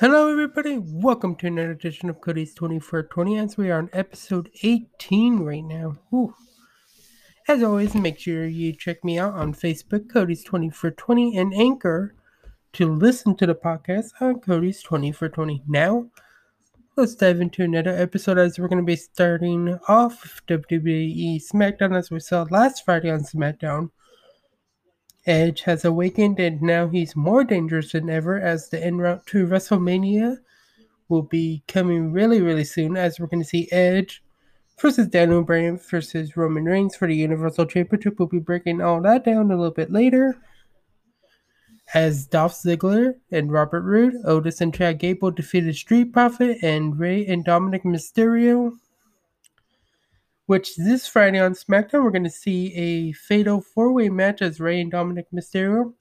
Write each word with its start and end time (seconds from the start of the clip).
Hello, 0.00 0.30
everybody. 0.30 0.78
Welcome 0.78 1.34
to 1.38 1.48
another 1.48 1.72
edition 1.72 2.08
of 2.08 2.20
Cody's 2.20 2.54
20 2.54 2.78
for 2.78 3.02
20 3.02 3.36
as 3.36 3.56
we 3.56 3.68
are 3.68 3.78
on 3.78 3.90
episode 3.92 4.48
18 4.62 5.40
right 5.40 5.64
now. 5.64 5.96
Whew. 6.10 6.36
As 7.48 7.64
always, 7.64 7.96
make 7.96 8.20
sure 8.20 8.46
you 8.46 8.72
check 8.72 9.02
me 9.02 9.18
out 9.18 9.34
on 9.34 9.54
Facebook, 9.54 10.08
Cody's 10.08 10.44
20 10.44 10.70
for 10.70 10.92
20, 10.92 11.36
and 11.36 11.52
Anchor 11.52 12.14
to 12.74 12.86
listen 12.86 13.34
to 13.38 13.46
the 13.46 13.56
podcast 13.56 14.10
on 14.20 14.38
Cody's 14.38 14.84
20 14.84 15.10
for 15.10 15.28
20. 15.28 15.64
Now, 15.66 16.06
let's 16.96 17.16
dive 17.16 17.40
into 17.40 17.64
another 17.64 17.90
episode 17.90 18.38
as 18.38 18.56
we're 18.56 18.68
going 18.68 18.78
to 18.78 18.86
be 18.86 18.94
starting 18.94 19.80
off 19.88 20.40
WWE 20.46 21.42
SmackDown 21.42 21.98
as 21.98 22.08
we 22.08 22.20
saw 22.20 22.46
last 22.52 22.84
Friday 22.84 23.10
on 23.10 23.24
SmackDown. 23.24 23.90
Edge 25.28 25.60
has 25.62 25.84
awakened 25.84 26.40
and 26.40 26.62
now 26.62 26.88
he's 26.88 27.14
more 27.14 27.44
dangerous 27.44 27.92
than 27.92 28.08
ever 28.08 28.40
as 28.40 28.70
the 28.70 28.82
en 28.82 28.96
route 28.96 29.26
to 29.26 29.46
WrestleMania 29.46 30.38
will 31.08 31.22
be 31.22 31.62
coming 31.68 32.12
really, 32.12 32.40
really 32.40 32.64
soon 32.64 32.96
as 32.96 33.20
we're 33.20 33.26
going 33.26 33.42
to 33.42 33.48
see 33.48 33.68
Edge 33.70 34.22
versus 34.80 35.06
Daniel 35.08 35.42
Bryan 35.42 35.78
versus 35.78 36.36
Roman 36.36 36.64
Reigns 36.64 36.96
for 36.96 37.06
the 37.06 37.14
Universal 37.14 37.66
Championship. 37.66 38.18
We'll 38.18 38.28
be 38.28 38.38
breaking 38.38 38.80
all 38.80 39.02
that 39.02 39.24
down 39.24 39.50
a 39.50 39.56
little 39.56 39.70
bit 39.70 39.90
later. 39.90 40.38
As 41.94 42.26
Dolph 42.26 42.54
Ziggler 42.54 43.14
and 43.30 43.52
Robert 43.52 43.82
Roode, 43.82 44.14
Otis 44.24 44.60
and 44.60 44.74
Chad 44.74 44.98
Gable 44.98 45.30
defeated 45.30 45.76
Street 45.76 46.12
Profit 46.12 46.58
and 46.62 46.98
Rey 46.98 47.26
and 47.26 47.44
Dominic 47.44 47.84
Mysterio 47.84 48.72
which 50.48 50.76
this 50.76 51.06
Friday 51.06 51.38
on 51.38 51.52
SmackDown, 51.52 52.02
we're 52.02 52.10
going 52.10 52.24
to 52.24 52.30
see 52.30 52.72
a 52.72 53.12
fatal 53.12 53.60
four 53.60 53.92
way 53.92 54.08
match 54.08 54.40
as 54.40 54.60
Rey 54.60 54.80
and 54.80 54.90
Dominic 54.90 55.26
Mysterio 55.30 55.92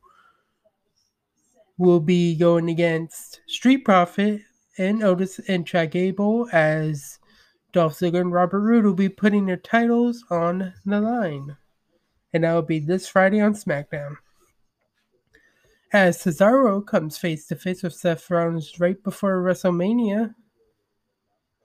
will 1.77 1.99
be 1.99 2.33
going 2.33 2.69
against 2.69 3.41
Street 3.47 3.83
Profit 3.83 4.39
and 4.77 5.03
Otis 5.03 5.39
and 5.49 5.67
Chad 5.67 5.91
Gable 5.91 6.47
as 6.53 7.19
Dolph 7.73 7.99
Ziggler 7.99 8.21
and 8.21 8.31
Robert 8.31 8.61
Roode 8.61 8.85
will 8.85 8.93
be 8.93 9.09
putting 9.09 9.45
their 9.45 9.57
titles 9.57 10.23
on 10.31 10.73
the 10.85 11.01
line. 11.01 11.57
And 12.31 12.45
that 12.45 12.53
will 12.53 12.61
be 12.61 12.79
this 12.79 13.05
Friday 13.05 13.41
on 13.41 13.53
SmackDown. 13.53 14.15
As 15.91 16.19
Cesaro 16.19 16.87
comes 16.87 17.17
face 17.17 17.47
to 17.47 17.57
face 17.57 17.83
with 17.83 17.95
Seth 17.95 18.31
Rollins 18.31 18.79
right 18.79 19.03
before 19.03 19.43
WrestleMania, 19.43 20.35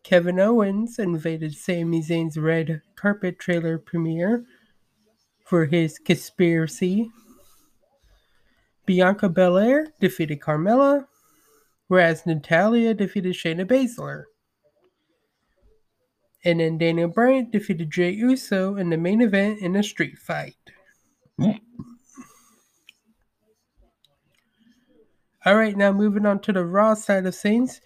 Kevin 0.03 0.41
Owens 0.41 0.99
invaded 0.99 1.55
Sami 1.55 2.03
Zayn's 2.03 2.37
red 2.37 2.83
carpet 2.97 3.39
trailer 3.39 3.79
premiere 3.79 4.45
for 5.45 5.67
his 5.67 5.99
conspiracy. 5.99 7.11
Bianca 8.85 9.29
Belair 9.29 9.93
defeated 10.01 10.41
Carmella, 10.41 11.07
whereas 11.87 12.27
Natalya 12.27 12.95
defeated 12.95 13.35
Shayna 13.35 13.65
Baszler. 13.65 14.25
And 16.45 16.59
then 16.59 16.79
Daniel 16.79 17.09
Bryan 17.09 17.51
defeated 17.51 17.93
Jey 17.93 18.11
Uso 18.11 18.75
in 18.75 18.91
the 18.91 18.97
main 18.97 19.21
event 19.21 19.61
in 19.61 19.77
a 19.77 19.83
street 19.85 20.19
fight. 20.19 20.57
All 25.45 25.57
right, 25.57 25.77
now 25.77 25.93
moving 25.93 26.27
on 26.27 26.41
to 26.41 26.53
the 26.53 26.65
Raw 26.65 26.95
side 26.95 27.27
of 27.27 27.37
things 27.37 27.81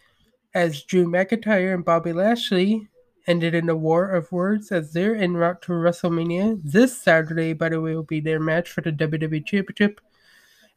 as 0.57 0.85
Drew 0.85 1.05
McIntyre 1.05 1.75
and 1.75 1.85
Bobby 1.85 2.15
Lashley 2.15 2.89
ended 3.27 3.55
in 3.55 3.69
a 3.69 3.77
war 3.77 4.09
of 4.09 4.33
words 4.33 4.73
as 4.73 4.91
they're 4.91 5.15
en 5.15 5.35
route 5.35 5.61
to 5.61 5.73
WrestleMania. 5.73 6.59
This 6.65 6.97
Saturday, 6.97 7.53
by 7.53 7.69
the 7.69 7.79
way, 7.79 7.95
will 7.95 8.03
be 8.03 8.21
their 8.21 8.41
match 8.41 8.71
for 8.71 8.81
the 8.81 8.91
WWE 8.91 9.45
Championship. 9.45 10.01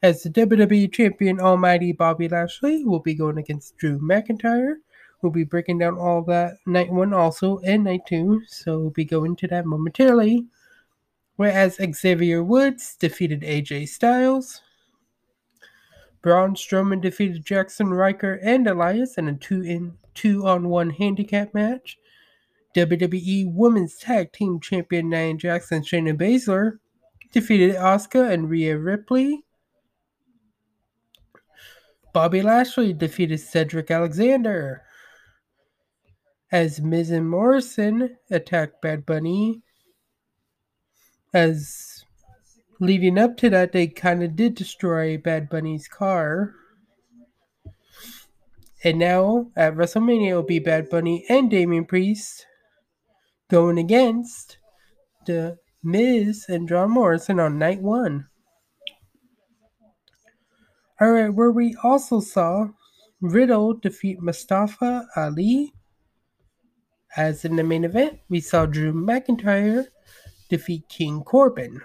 As 0.02 0.22
the 0.22 0.28
WWE 0.28 0.92
Champion 0.92 1.40
Almighty 1.40 1.92
Bobby 1.92 2.28
Lashley 2.28 2.84
will 2.84 3.00
be 3.00 3.14
going 3.14 3.38
against 3.38 3.78
Drew 3.78 3.98
McIntyre. 3.98 4.74
We'll 5.22 5.32
be 5.32 5.44
breaking 5.44 5.78
down 5.78 5.96
all 5.96 6.20
that 6.24 6.56
night 6.66 6.92
one 6.92 7.14
also 7.14 7.60
and 7.60 7.84
night 7.84 8.02
two, 8.06 8.42
so 8.48 8.80
we'll 8.80 8.90
be 8.90 9.06
going 9.06 9.34
to 9.36 9.48
that 9.48 9.64
momentarily. 9.64 10.44
Whereas 11.36 11.80
Xavier 11.94 12.44
Woods 12.44 12.96
defeated 13.00 13.40
AJ 13.40 13.88
Styles. 13.88 14.60
Braun 16.22 16.54
Strowman 16.54 17.00
defeated 17.00 17.44
Jaxson 17.44 17.96
Ryker 17.96 18.40
and 18.42 18.66
Elias 18.66 19.16
in 19.16 19.28
a 19.28 19.34
two 19.34 19.62
in 19.62 19.94
two 20.14 20.46
on 20.46 20.68
one 20.68 20.90
handicap 20.90 21.54
match. 21.54 21.98
WWE 22.76 23.52
Women's 23.52 23.96
Tag 23.96 24.32
Team 24.32 24.60
Champion 24.60 25.08
Nia 25.08 25.34
Jackson 25.34 25.78
and 25.78 25.86
Shayna 25.86 26.16
Baszler 26.16 26.78
defeated 27.32 27.74
Asuka 27.74 28.30
and 28.30 28.48
Rhea 28.50 28.78
Ripley. 28.78 29.44
Bobby 32.12 32.42
Lashley 32.42 32.92
defeated 32.92 33.38
Cedric 33.38 33.90
Alexander. 33.90 34.82
As 36.52 36.80
Miz 36.80 37.10
and 37.10 37.30
Morrison 37.30 38.16
attacked 38.30 38.82
Bad 38.82 39.06
Bunny. 39.06 39.62
As 41.32 41.89
leading 42.80 43.18
up 43.18 43.36
to 43.36 43.50
that, 43.50 43.72
they 43.72 43.86
kind 43.86 44.22
of 44.22 44.34
did 44.34 44.54
destroy 44.54 45.16
Bad 45.18 45.48
Bunny's 45.48 45.86
car. 45.86 46.54
And 48.82 48.98
now 48.98 49.50
at 49.54 49.74
WrestleMania, 49.74 50.30
it'll 50.30 50.42
be 50.42 50.58
Bad 50.58 50.88
Bunny 50.88 51.24
and 51.28 51.50
Damian 51.50 51.84
Priest 51.84 52.46
going 53.50 53.78
against 53.78 54.56
the 55.26 55.58
Miz 55.82 56.46
and 56.48 56.68
John 56.68 56.90
Morrison 56.90 57.38
on 57.38 57.58
night 57.58 57.82
one. 57.82 58.26
All 61.00 61.12
right, 61.12 61.32
where 61.32 61.50
we 61.50 61.76
also 61.82 62.20
saw 62.20 62.68
Riddle 63.20 63.74
defeat 63.74 64.20
Mustafa 64.20 65.06
Ali. 65.16 65.72
As 67.16 67.44
in 67.44 67.56
the 67.56 67.64
main 67.64 67.84
event, 67.84 68.20
we 68.28 68.40
saw 68.40 68.66
Drew 68.66 68.92
McIntyre 68.92 69.88
defeat 70.48 70.88
King 70.88 71.22
Corbin. 71.22 71.80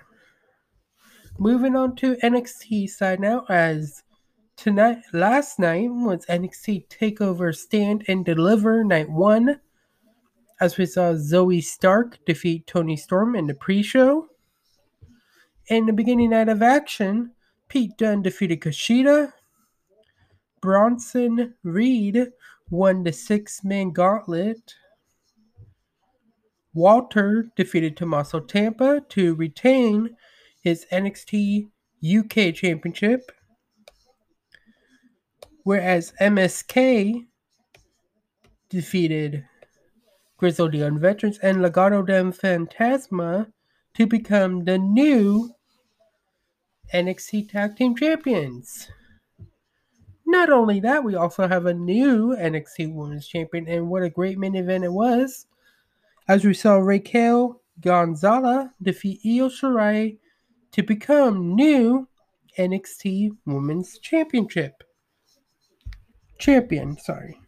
Moving 1.37 1.75
on 1.75 1.97
to 1.97 2.15
NXT 2.23 2.89
side 2.89 3.19
now, 3.19 3.45
as 3.49 4.03
tonight, 4.55 4.99
last 5.11 5.59
night 5.59 5.89
was 5.91 6.25
NXT 6.27 6.87
Takeover 6.87 7.53
Stand 7.53 8.05
and 8.07 8.23
Deliver 8.23 8.85
Night 8.85 9.09
One, 9.09 9.59
as 10.61 10.77
we 10.77 10.85
saw 10.85 11.11
Zoey 11.11 11.61
Stark 11.61 12.19
defeat 12.25 12.65
Toni 12.67 12.95
Storm 12.95 13.35
in 13.35 13.47
the 13.47 13.53
pre-show. 13.53 14.29
In 15.67 15.85
the 15.85 15.91
beginning 15.91 16.29
night 16.29 16.47
of 16.47 16.61
action, 16.61 17.31
Pete 17.67 17.97
Dunne 17.97 18.21
defeated 18.21 18.61
Kushida. 18.61 19.33
Bronson 20.61 21.53
Reed 21.63 22.31
won 22.69 23.03
the 23.03 23.11
six-man 23.11 23.91
gauntlet. 23.91 24.73
Walter 26.73 27.49
defeated 27.57 27.97
Tommaso 27.97 28.39
Ciampa 28.39 29.07
to 29.09 29.35
retain 29.35 30.15
his 30.65 30.87
NXT 30.91 31.69
UK 32.03 32.51
Championship, 32.55 33.31
whereas 35.61 36.11
MSK 36.19 37.27
defeated 38.67 39.45
Grizzled 40.37 40.73
Young 40.73 40.99
Veterans 40.99 41.37
and 41.37 41.59
Legado 41.59 42.05
del 42.05 42.31
Fantasma 42.31 43.51
to 43.93 44.07
become 44.07 44.65
the 44.65 44.79
new 44.79 45.51
NXT 46.91 47.51
Tag 47.51 47.75
Team 47.75 47.95
Champions. 47.95 48.89
Not 50.25 50.49
only 50.49 50.79
that, 50.79 51.03
we 51.03 51.13
also 51.13 51.47
have 51.47 51.67
a 51.67 51.73
new 51.75 52.35
NXT 52.35 52.91
Women's 52.91 53.27
Champion, 53.27 53.67
and 53.67 53.87
what 53.87 54.01
a 54.01 54.09
great 54.09 54.39
main 54.39 54.55
event 54.55 54.83
it 54.83 54.91
was. 54.91 55.45
As 56.27 56.43
we 56.43 56.55
saw 56.55 56.77
Raquel 56.77 57.61
Gonzalez 57.81 58.69
defeat 58.81 59.19
Io 59.23 59.47
Shirai 59.47 60.17
to 60.75 60.83
become 60.83 61.55
new 61.55 62.05
NXT 62.59 63.29
Women's 63.45 63.97
Championship. 63.97 64.83
Champion, 66.37 66.97
sorry. 66.97 67.39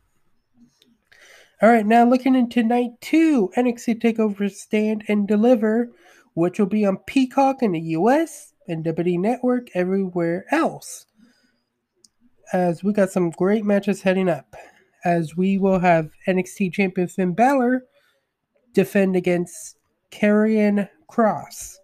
All 1.62 1.68
right, 1.68 1.86
now 1.86 2.06
looking 2.06 2.36
into 2.36 2.64
night 2.64 2.92
two, 3.02 3.52
NXT 3.58 4.02
Takeover 4.02 4.50
Stand 4.50 5.04
and 5.10 5.28
Deliver, 5.28 5.90
which 6.36 6.58
will 6.58 6.68
be 6.68 6.86
on 6.86 7.00
Peacock 7.06 7.62
in 7.62 7.74
the 7.74 7.82
US 7.82 8.54
and 8.70 8.86
WWE 8.86 9.20
Network 9.20 9.68
everywhere 9.74 10.46
else. 10.50 11.06
As 12.54 12.82
we 12.82 12.94
got 12.94 13.12
some 13.12 13.32
great 13.32 13.66
matches 13.66 14.04
heading 14.04 14.30
up, 14.30 14.56
as 15.04 15.36
we 15.36 15.58
will 15.58 15.80
have 15.80 16.12
NXT 16.30 16.72
Champion 16.72 17.10
Finn 17.10 17.34
Balor 17.34 17.84
defend 18.72 19.18
against 19.18 19.76
Karrion 20.14 20.88
Kross. 21.12 21.76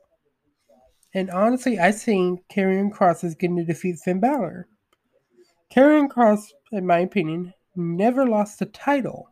And 1.14 1.30
honestly, 1.30 1.80
I 1.80 1.92
think 1.92 2.48
Karrion 2.50 2.92
Kross 2.92 3.24
is 3.24 3.36
going 3.36 3.56
to 3.58 3.64
defeat 3.64 4.00
Finn 4.00 4.20
Balor. 4.20 4.68
Karrion 5.72 6.08
Kross, 6.08 6.46
in 6.72 6.88
my 6.88 7.00
opinion, 7.00 7.54
never 7.76 8.28
lost 8.28 8.62
a 8.62 8.66
title. 8.66 9.30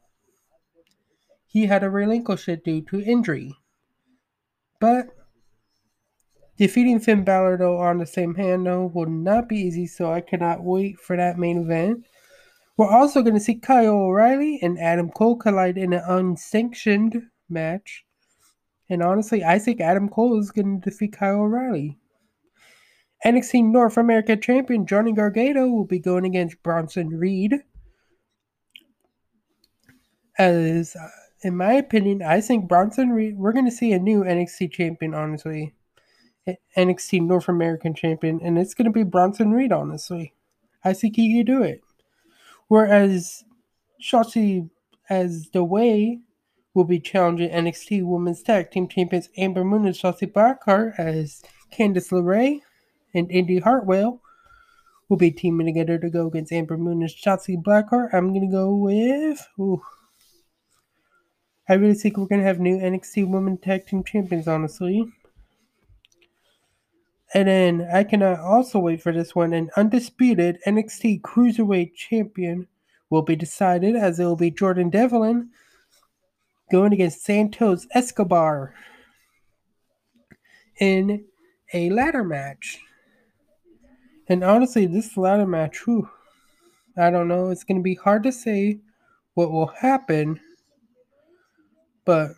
He 1.48 1.66
had 1.66 1.80
to 1.80 1.90
relinquish 1.90 2.48
it 2.48 2.64
due 2.64 2.82
to 2.84 3.02
injury. 3.02 3.56
But 4.80 5.08
defeating 6.58 7.00
Finn 7.00 7.24
Balor, 7.24 7.58
though, 7.58 7.78
on 7.78 7.98
the 7.98 8.06
same 8.06 8.36
hand, 8.36 8.66
though, 8.66 8.86
will 8.86 9.10
not 9.10 9.50
be 9.50 9.58
easy, 9.58 9.88
so 9.88 10.12
I 10.12 10.22
cannot 10.22 10.64
wait 10.64 11.00
for 11.00 11.18
that 11.18 11.38
main 11.38 11.58
event. 11.58 12.06
We're 12.78 12.90
also 12.90 13.22
going 13.22 13.34
to 13.36 13.40
see 13.40 13.56
Kyle 13.56 13.94
O'Reilly 13.94 14.60
and 14.62 14.80
Adam 14.80 15.10
Cole 15.10 15.36
collide 15.36 15.78
in 15.78 15.94
an 15.94 16.04
unsanctioned 16.08 17.22
match. 17.50 18.06
And 18.92 19.02
honestly, 19.02 19.42
I 19.42 19.58
think 19.58 19.80
Adam 19.80 20.10
Cole 20.10 20.38
is 20.38 20.52
going 20.52 20.82
to 20.82 20.90
defeat 20.90 21.14
Kyle 21.14 21.44
O'Reilly. 21.44 21.98
NXT 23.26 23.72
North 23.72 23.96
America 23.96 24.36
champion 24.36 24.86
Johnny 24.86 25.14
Gargano 25.14 25.70
will 25.70 25.86
be 25.86 25.98
going 25.98 26.26
against 26.26 26.62
Bronson 26.62 27.08
Reed. 27.08 27.54
As, 30.38 30.94
uh, 30.98 31.08
in 31.42 31.56
my 31.56 31.72
opinion, 31.72 32.22
I 32.22 32.42
think 32.42 32.68
Bronson 32.68 33.12
Reed, 33.12 33.38
we're 33.38 33.54
going 33.54 33.64
to 33.64 33.72
see 33.72 33.94
a 33.94 34.00
new 34.00 34.26
NXT 34.26 34.74
champion, 34.74 35.14
honestly. 35.14 35.74
NXT 36.76 37.22
North 37.22 37.48
American 37.48 37.94
champion, 37.94 38.42
and 38.44 38.58
it's 38.58 38.74
going 38.74 38.86
to 38.86 38.92
be 38.92 39.04
Bronson 39.04 39.52
Reed, 39.52 39.72
honestly. 39.72 40.34
I 40.84 40.92
think 40.92 41.16
he 41.16 41.34
can 41.34 41.46
do 41.46 41.64
it. 41.64 41.80
Whereas 42.68 43.46
Shotzi, 44.04 44.70
as 45.10 45.50
the 45.54 45.64
way, 45.64 46.20
will 46.74 46.84
be 46.86 47.00
challenging 47.00 47.50
NXT 47.50 48.04
Women's 48.06 48.42
Tag 48.42 48.72
Team 48.72 48.88
Champions 48.88 49.30
Ember 49.36 49.64
Moon 49.64 49.86
and 49.86 49.96
Shotzi 49.96 50.32
Blackheart 50.32 50.98
as 50.98 51.42
Candice 51.72 52.12
LeRae 52.12 52.62
and 53.14 53.30
Indi 53.32 53.60
Hartwell 53.60 54.22
will 55.10 55.18
be 55.18 55.32
teaming 55.32 55.68
together 55.68 55.98
to 55.98 56.10
go 56.10 56.28
against 56.28 56.54
Ember 56.54 56.78
Moon 56.78 57.02
and 57.02 57.10
Shotzi 57.10 57.62
Blackheart. 57.62 58.14
I'm 58.14 58.30
going 58.30 58.50
to 58.50 58.52
go 58.52 58.74
with. 58.74 59.46
Ooh, 59.60 59.82
I 61.68 61.74
really 61.74 61.94
think 61.94 62.18
we're 62.18 62.26
going 62.26 62.42
to 62.42 62.48
have 62.48 62.60
new 62.60 62.78
NXT 62.78 63.30
Women 63.30 63.58
Tag 63.58 63.86
Team 63.86 64.04
Champions, 64.04 64.48
honestly. 64.48 65.06
And 67.34 67.48
then 67.48 67.88
I 67.94 68.04
cannot 68.04 68.40
also 68.40 68.80
wait 68.80 69.02
for 69.02 69.14
this 69.14 69.36
one. 69.36 69.54
An 69.54 69.70
undisputed 69.78 70.60
NXT 70.66 71.22
Cruiserweight 71.22 71.96
Champion 71.96 72.68
will 73.10 73.22
be 73.22 73.36
decided 73.36 73.96
as 73.96 74.20
it 74.20 74.26
will 74.26 74.36
be 74.36 74.52
Jordan 74.52 74.90
Devlin 74.90 75.50
going 76.72 76.94
against 76.94 77.24
Santos 77.24 77.86
Escobar 77.94 78.74
in 80.80 81.26
a 81.74 81.90
ladder 81.90 82.24
match. 82.24 82.80
And 84.28 84.44
honestly, 84.44 84.86
this 84.86 85.18
ladder 85.18 85.46
match, 85.46 85.86
whew, 85.86 86.10
I 86.98 87.10
don't 87.10 87.28
know. 87.28 87.50
It's 87.50 87.64
going 87.64 87.78
to 87.78 87.84
be 87.84 87.96
hard 87.96 88.24
to 88.24 88.32
say 88.32 88.80
what 89.34 89.52
will 89.52 89.68
happen. 89.68 90.40
But 92.06 92.32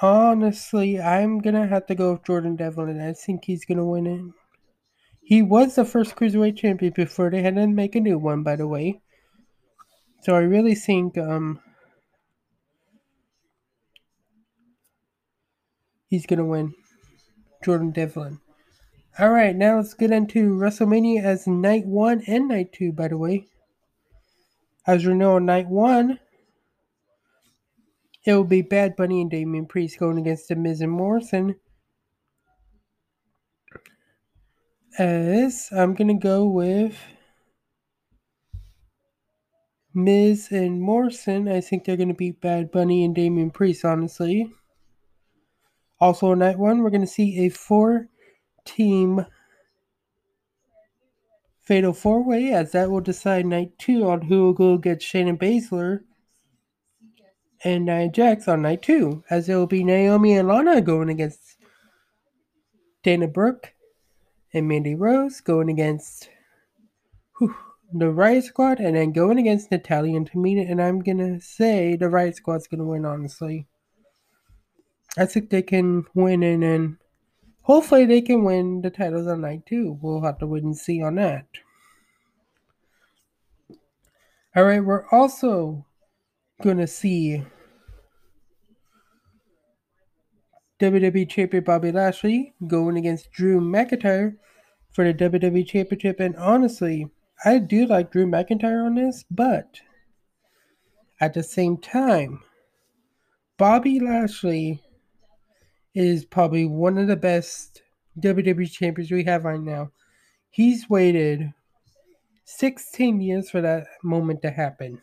honestly, 0.00 1.00
I'm 1.00 1.40
going 1.40 1.54
to 1.54 1.66
have 1.66 1.86
to 1.86 1.94
go 1.94 2.12
with 2.12 2.24
Jordan 2.24 2.56
Devlin. 2.56 2.90
And 2.90 3.02
I 3.02 3.12
think 3.12 3.44
he's 3.44 3.64
going 3.64 3.78
to 3.78 3.84
win 3.84 4.06
it. 4.06 4.34
He 5.22 5.42
was 5.42 5.74
the 5.74 5.84
first 5.84 6.14
Cruiserweight 6.14 6.56
champion 6.56 6.92
before 6.94 7.30
they 7.30 7.42
had 7.42 7.56
to 7.56 7.66
make 7.66 7.96
a 7.96 8.00
new 8.00 8.18
one, 8.18 8.44
by 8.44 8.54
the 8.54 8.68
way. 8.68 9.00
So 10.22 10.34
I 10.34 10.40
really 10.40 10.76
think 10.76 11.18
um, 11.18 11.60
he's 16.08 16.26
going 16.26 16.38
to 16.38 16.44
win. 16.44 16.74
Jordan 17.64 17.90
Devlin. 17.90 18.40
All 19.18 19.30
right, 19.30 19.56
now 19.56 19.76
let's 19.76 19.94
get 19.94 20.10
into 20.10 20.54
WrestleMania 20.54 21.22
as 21.22 21.46
night 21.46 21.86
one 21.86 22.22
and 22.26 22.48
night 22.48 22.72
two, 22.72 22.92
by 22.92 23.08
the 23.08 23.16
way. 23.16 23.46
As 24.86 25.04
you 25.04 25.14
know, 25.14 25.36
on 25.36 25.46
night 25.46 25.68
one, 25.68 26.20
it 28.24 28.34
will 28.34 28.44
be 28.44 28.62
Bad 28.62 28.94
Bunny 28.94 29.20
and 29.20 29.30
Damian 29.30 29.66
Priest 29.66 29.98
going 29.98 30.18
against 30.18 30.48
The 30.48 30.56
Miz 30.56 30.80
and 30.80 30.92
Morrison. 30.92 31.56
As 34.98 35.68
I'm 35.72 35.94
going 35.94 36.08
to 36.08 36.14
go 36.14 36.46
with 36.46 36.96
Miz 39.96 40.48
and 40.50 40.78
Morrison. 40.82 41.48
I 41.48 41.62
think 41.62 41.84
they're 41.84 41.96
going 41.96 42.08
to 42.08 42.14
beat 42.14 42.42
Bad 42.42 42.70
Bunny 42.70 43.02
and 43.02 43.14
Damian 43.14 43.50
Priest, 43.50 43.82
honestly. 43.82 44.52
Also, 46.00 46.32
on 46.32 46.40
night 46.40 46.58
one, 46.58 46.82
we're 46.82 46.90
going 46.90 47.00
to 47.00 47.06
see 47.06 47.46
a 47.46 47.48
four 47.48 48.08
team 48.64 49.24
fatal 51.62 51.92
four 51.92 52.22
way, 52.22 52.52
as 52.52 52.72
that 52.72 52.90
will 52.90 53.00
decide 53.00 53.44
night 53.46 53.78
two 53.78 54.08
on 54.08 54.22
who 54.22 54.44
will 54.44 54.52
go 54.52 54.74
against 54.74 55.06
Shayna 55.06 55.36
Baszler 55.36 56.00
and 57.64 57.86
Nia 57.86 58.08
Jax 58.08 58.46
on 58.46 58.62
night 58.62 58.82
two, 58.82 59.24
as 59.30 59.48
it 59.48 59.54
will 59.54 59.66
be 59.66 59.82
Naomi 59.82 60.34
and 60.36 60.46
Lana 60.46 60.80
going 60.80 61.08
against 61.08 61.56
Dana 63.02 63.26
Brooke 63.26 63.72
and 64.52 64.68
Mandy 64.68 64.94
Rose 64.94 65.40
going 65.40 65.68
against 65.68 66.28
whew, 67.38 67.54
the 67.92 68.10
Riot 68.10 68.44
Squad, 68.44 68.78
and 68.78 68.96
then 68.96 69.12
going 69.12 69.38
against 69.38 69.70
Natalya 69.70 70.16
and 70.16 70.30
Tamina. 70.30 70.70
And 70.70 70.80
I'm 70.80 71.00
gonna 71.00 71.40
say 71.40 71.96
the 71.96 72.08
Riot 72.08 72.36
Squad's 72.36 72.68
gonna 72.68 72.84
win. 72.84 73.04
Honestly, 73.04 73.66
I 75.16 75.26
think 75.26 75.50
they 75.50 75.62
can 75.62 76.04
win, 76.14 76.42
and 76.42 76.62
then 76.62 76.98
hopefully 77.62 78.04
they 78.04 78.20
can 78.20 78.44
win 78.44 78.82
the 78.82 78.90
titles 78.90 79.26
on 79.26 79.40
night 79.40 79.64
two. 79.66 79.98
We'll 80.00 80.22
have 80.22 80.38
to 80.38 80.46
wait 80.46 80.62
and 80.62 80.76
see 80.76 81.02
on 81.02 81.14
that. 81.16 81.46
All 84.54 84.64
right, 84.64 84.84
we're 84.84 85.06
also 85.10 85.86
gonna 86.62 86.86
see 86.86 87.44
WWE 90.80 91.28
Champion 91.28 91.64
Bobby 91.64 91.90
Lashley 91.90 92.54
going 92.66 92.98
against 92.98 93.32
Drew 93.32 93.60
McIntyre 93.60 94.36
for 94.92 95.04
the 95.04 95.14
WWE 95.14 95.66
Championship. 95.66 96.20
And 96.20 96.36
honestly, 96.36 97.08
I 97.44 97.58
do 97.58 97.86
like 97.86 98.12
Drew 98.12 98.26
McIntyre 98.26 98.84
on 98.84 98.94
this, 98.94 99.24
but 99.30 99.80
at 101.20 101.32
the 101.32 101.42
same 101.42 101.78
time, 101.78 102.40
Bobby 103.56 104.00
Lashley 104.00 104.82
is 105.96 106.26
probably 106.26 106.66
one 106.66 106.98
of 106.98 107.08
the 107.08 107.16
best 107.16 107.80
WWE 108.20 108.70
champions 108.70 109.10
we 109.10 109.24
have 109.24 109.44
right 109.44 109.60
now. 109.60 109.90
He's 110.50 110.90
waited 110.90 111.54
16 112.44 113.20
years 113.22 113.48
for 113.48 113.62
that 113.62 113.86
moment 114.04 114.42
to 114.42 114.50
happen. 114.50 115.00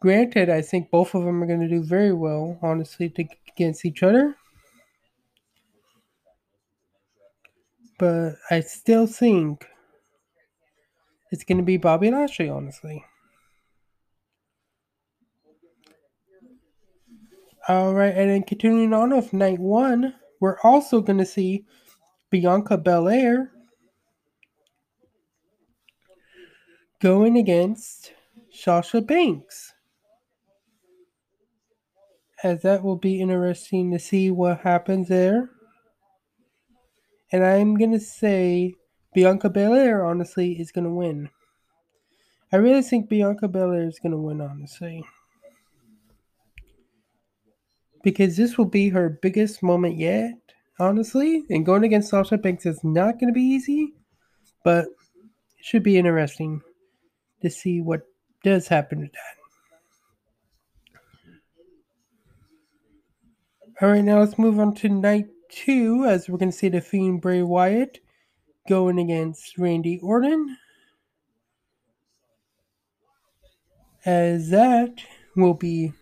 Granted, 0.00 0.50
I 0.50 0.60
think 0.60 0.90
both 0.90 1.14
of 1.14 1.24
them 1.24 1.40
are 1.42 1.46
going 1.46 1.60
to 1.60 1.68
do 1.68 1.84
very 1.84 2.12
well, 2.12 2.58
honestly, 2.60 3.08
to, 3.10 3.24
against 3.48 3.84
each 3.84 4.02
other. 4.02 4.36
But 7.96 8.34
I 8.50 8.60
still 8.60 9.06
think 9.06 9.66
it's 11.30 11.44
going 11.44 11.58
to 11.58 11.64
be 11.64 11.76
Bobby 11.76 12.10
Lashley, 12.10 12.48
honestly. 12.48 13.04
All 17.68 17.92
right, 17.92 18.14
and 18.16 18.30
then 18.30 18.42
continuing 18.42 18.94
on 18.94 19.14
with 19.14 19.32
night 19.32 19.58
one, 19.58 20.14
we're 20.40 20.58
also 20.62 21.00
going 21.02 21.18
to 21.18 21.26
see 21.26 21.66
Bianca 22.30 22.78
Belair 22.78 23.52
going 27.00 27.36
against 27.36 28.12
Sasha 28.50 29.02
Banks 29.02 29.74
as 32.42 32.62
that 32.62 32.82
will 32.82 32.96
be 32.96 33.20
interesting 33.20 33.90
to 33.90 33.98
see 33.98 34.30
what 34.30 34.60
happens 34.60 35.08
there. 35.08 35.50
And 37.32 37.44
I'm 37.44 37.76
going 37.76 37.92
to 37.92 38.00
say 38.00 38.74
Bianca 39.12 39.50
Belair, 39.50 40.04
honestly, 40.04 40.52
is 40.52 40.72
going 40.72 40.84
to 40.84 40.90
win. 40.90 41.30
I 42.52 42.56
really 42.56 42.82
think 42.82 43.08
Bianca 43.08 43.48
Belair 43.48 43.86
is 43.86 43.98
going 43.98 44.12
to 44.12 44.18
win, 44.18 44.40
honestly. 44.40 45.04
Because 48.08 48.38
this 48.38 48.56
will 48.56 48.64
be 48.64 48.88
her 48.88 49.10
biggest 49.10 49.62
moment 49.62 49.98
yet, 49.98 50.32
honestly. 50.80 51.44
And 51.50 51.66
going 51.66 51.84
against 51.84 52.08
Sasha 52.08 52.38
Banks 52.38 52.64
is 52.64 52.82
not 52.82 53.20
going 53.20 53.28
to 53.28 53.34
be 53.34 53.42
easy, 53.42 53.92
but 54.64 54.86
it 54.86 54.90
should 55.60 55.82
be 55.82 55.98
interesting 55.98 56.62
to 57.42 57.50
see 57.50 57.82
what 57.82 58.00
does 58.42 58.66
happen 58.66 59.00
with 59.00 59.12
that. 59.12 59.20
All 63.82 63.90
right, 63.90 64.02
now 64.02 64.20
let's 64.20 64.38
move 64.38 64.58
on 64.58 64.74
to 64.76 64.88
night 64.88 65.26
two, 65.50 66.06
as 66.06 66.30
we're 66.30 66.38
going 66.38 66.50
to 66.50 66.56
see 66.56 66.70
the 66.70 66.80
Fiend 66.80 67.20
Bray 67.20 67.42
Wyatt 67.42 67.98
going 68.70 68.98
against 68.98 69.58
Randy 69.58 70.00
Orton. 70.02 70.56
As 74.06 74.48
that 74.48 74.94
will 75.36 75.52
be 75.52 75.92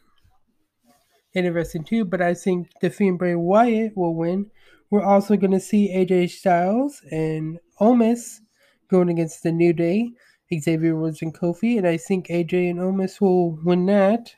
interesting 1.44 1.84
too, 1.84 2.04
but 2.04 2.22
I 2.22 2.34
think 2.34 2.70
the 2.80 2.90
Fiend 2.90 3.18
Bray 3.18 3.34
Wyatt 3.34 3.96
will 3.96 4.14
win. 4.14 4.50
We're 4.90 5.04
also 5.04 5.36
going 5.36 5.52
to 5.52 5.60
see 5.60 5.94
AJ 5.94 6.30
Styles 6.30 7.02
and 7.10 7.58
Omos 7.80 8.40
going 8.88 9.10
against 9.10 9.42
the 9.42 9.52
New 9.52 9.72
Day, 9.72 10.12
Xavier 10.52 10.96
Woods 10.96 11.22
and 11.22 11.34
Kofi, 11.34 11.76
and 11.76 11.86
I 11.86 11.96
think 11.96 12.28
AJ 12.28 12.70
and 12.70 12.78
Omos 12.78 13.20
will 13.20 13.58
win 13.64 13.86
that. 13.86 14.34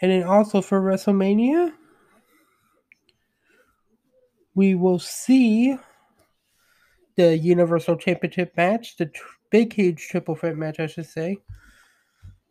And 0.00 0.12
then 0.12 0.22
also 0.22 0.60
for 0.60 0.80
WrestleMania, 0.80 1.72
we 4.54 4.74
will 4.74 4.98
see 4.98 5.76
the 7.16 7.36
Universal 7.36 7.96
Championship 7.96 8.56
match, 8.56 8.96
the 8.96 9.06
tr- 9.06 9.24
big, 9.50 9.72
huge 9.72 10.06
triple 10.08 10.36
threat 10.36 10.56
match, 10.56 10.78
I 10.78 10.86
should 10.86 11.06
say. 11.06 11.38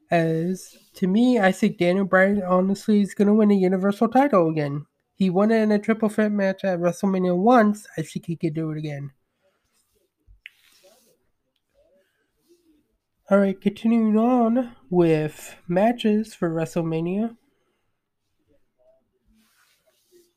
As 0.10 0.78
to 0.94 1.08
me, 1.08 1.40
I 1.40 1.52
think 1.52 1.78
Daniel 1.78 2.06
Bryan 2.06 2.42
honestly 2.42 3.02
is 3.02 3.14
going 3.14 3.28
to 3.28 3.34
win 3.34 3.52
a 3.52 3.56
Universal 3.56 4.10
title 4.10 4.50
again. 4.50 4.86
He 5.16 5.30
won 5.30 5.52
it 5.52 5.62
in 5.62 5.72
a 5.72 5.80
triple 5.80 6.10
threat 6.10 6.32
match 6.32 6.64
at 6.64 6.80
WrestleMania 6.80 7.36
once. 7.36 7.88
I 7.98 8.04
think 8.04 8.28
he 8.28 8.36
could 8.36 8.54
do 8.54 8.72
it 8.72 8.78
again. 8.78 9.12
All 13.30 13.40
right, 13.40 13.60
continuing 13.60 14.18
on 14.18 14.76
with 14.90 15.58
matches 15.68 16.34
for 16.34 16.50
WrestleMania. 16.50 17.36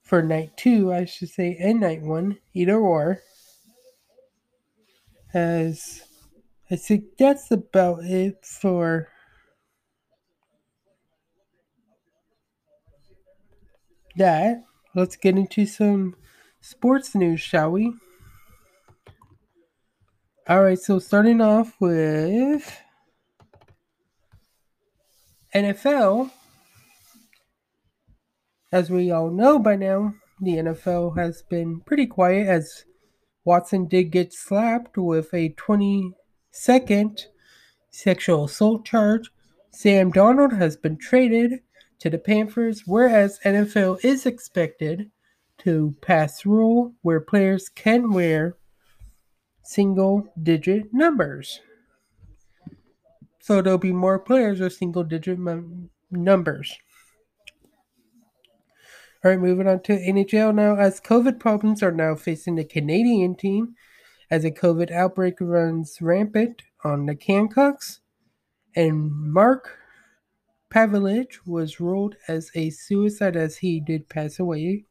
For 0.03 0.23
night 0.23 0.57
two, 0.57 0.93
I 0.93 1.05
should 1.05 1.29
say, 1.29 1.57
and 1.61 1.79
night 1.79 2.03
one, 2.03 2.39
either 2.53 2.77
or. 2.77 3.21
As 5.33 6.03
I 6.69 6.75
think 6.75 7.17
that's 7.17 7.53
about 7.53 8.03
it 8.03 8.45
for 8.45 9.07
that. 14.17 14.64
Let's 14.95 15.17
get 15.17 15.37
into 15.37 15.67
some 15.67 16.17
sports 16.61 17.14
news, 17.14 17.40
shall 17.40 17.71
we? 17.71 17.95
All 20.49 20.62
right, 20.62 20.79
so 20.79 20.99
starting 20.99 21.40
off 21.40 21.76
with 21.81 22.76
NFL. 25.55 26.31
As 28.73 28.90
we 28.90 29.11
all 29.11 29.31
know 29.31 29.59
by 29.59 29.76
now, 29.76 30.14
the 30.40 30.57
NFL 30.57 31.17
has 31.19 31.43
been 31.43 31.81
pretty 31.81 32.07
quiet 32.07 32.47
as 32.49 32.85
Watson 33.45 33.87
did 33.87 34.11
get 34.11 34.33
slapped 34.33 34.97
with 34.97 35.33
a 35.35 35.50
20 35.50 36.12
second 36.50 37.26
sexual 37.90 38.45
assault 38.45 38.85
charge. 38.85 39.31
Sam 39.73 40.12
Darnold 40.12 40.59
has 40.59 40.76
been 40.76 40.97
traded 40.97 41.61
to 42.00 42.11
the 42.11 42.19
Panthers, 42.19 42.83
whereas 42.87 43.38
NFL 43.45 44.04
is 44.04 44.26
expected 44.26 45.11
to 45.59 45.95
pass 46.00 46.47
rule 46.47 46.95
where 47.02 47.21
players 47.21 47.69
can 47.69 48.11
wear 48.11 48.57
single 49.62 50.33
digit 50.42 50.92
numbers. 50.92 51.61
So 53.40 53.62
there'll 53.62 53.78
be 53.78 53.92
more 53.92 54.19
players 54.19 54.61
with 54.61 54.73
single 54.73 55.04
digit 55.04 55.38
m- 55.38 55.90
numbers. 56.11 56.76
All 59.23 59.30
right, 59.30 59.40
moving 59.40 59.69
on 59.69 59.83
to 59.83 59.99
NHL 59.99 60.54
now. 60.54 60.76
As 60.76 61.00
COVID 61.00 61.38
problems 61.38 61.83
are 61.83 61.92
now 61.92 62.14
facing 62.14 62.54
the 62.54 62.64
Canadian 62.64 63.35
team, 63.35 63.75
as 64.30 64.45
a 64.45 64.50
COVID 64.50 64.90
outbreak 64.90 65.35
runs 65.40 65.99
rampant 66.00 66.62
on 66.85 67.04
the 67.04 67.14
Canucks, 67.14 68.00
and 68.75 69.11
Mark 69.11 69.80
Pavelich 70.71 71.45
was 71.47 71.81
ruled 71.81 72.17
as 72.29 72.50
a 72.55 72.71
suicide 72.71 73.37
as 73.37 73.59
he 73.59 73.81
did 73.81 74.09
pass 74.09 74.39
away. 74.39 74.85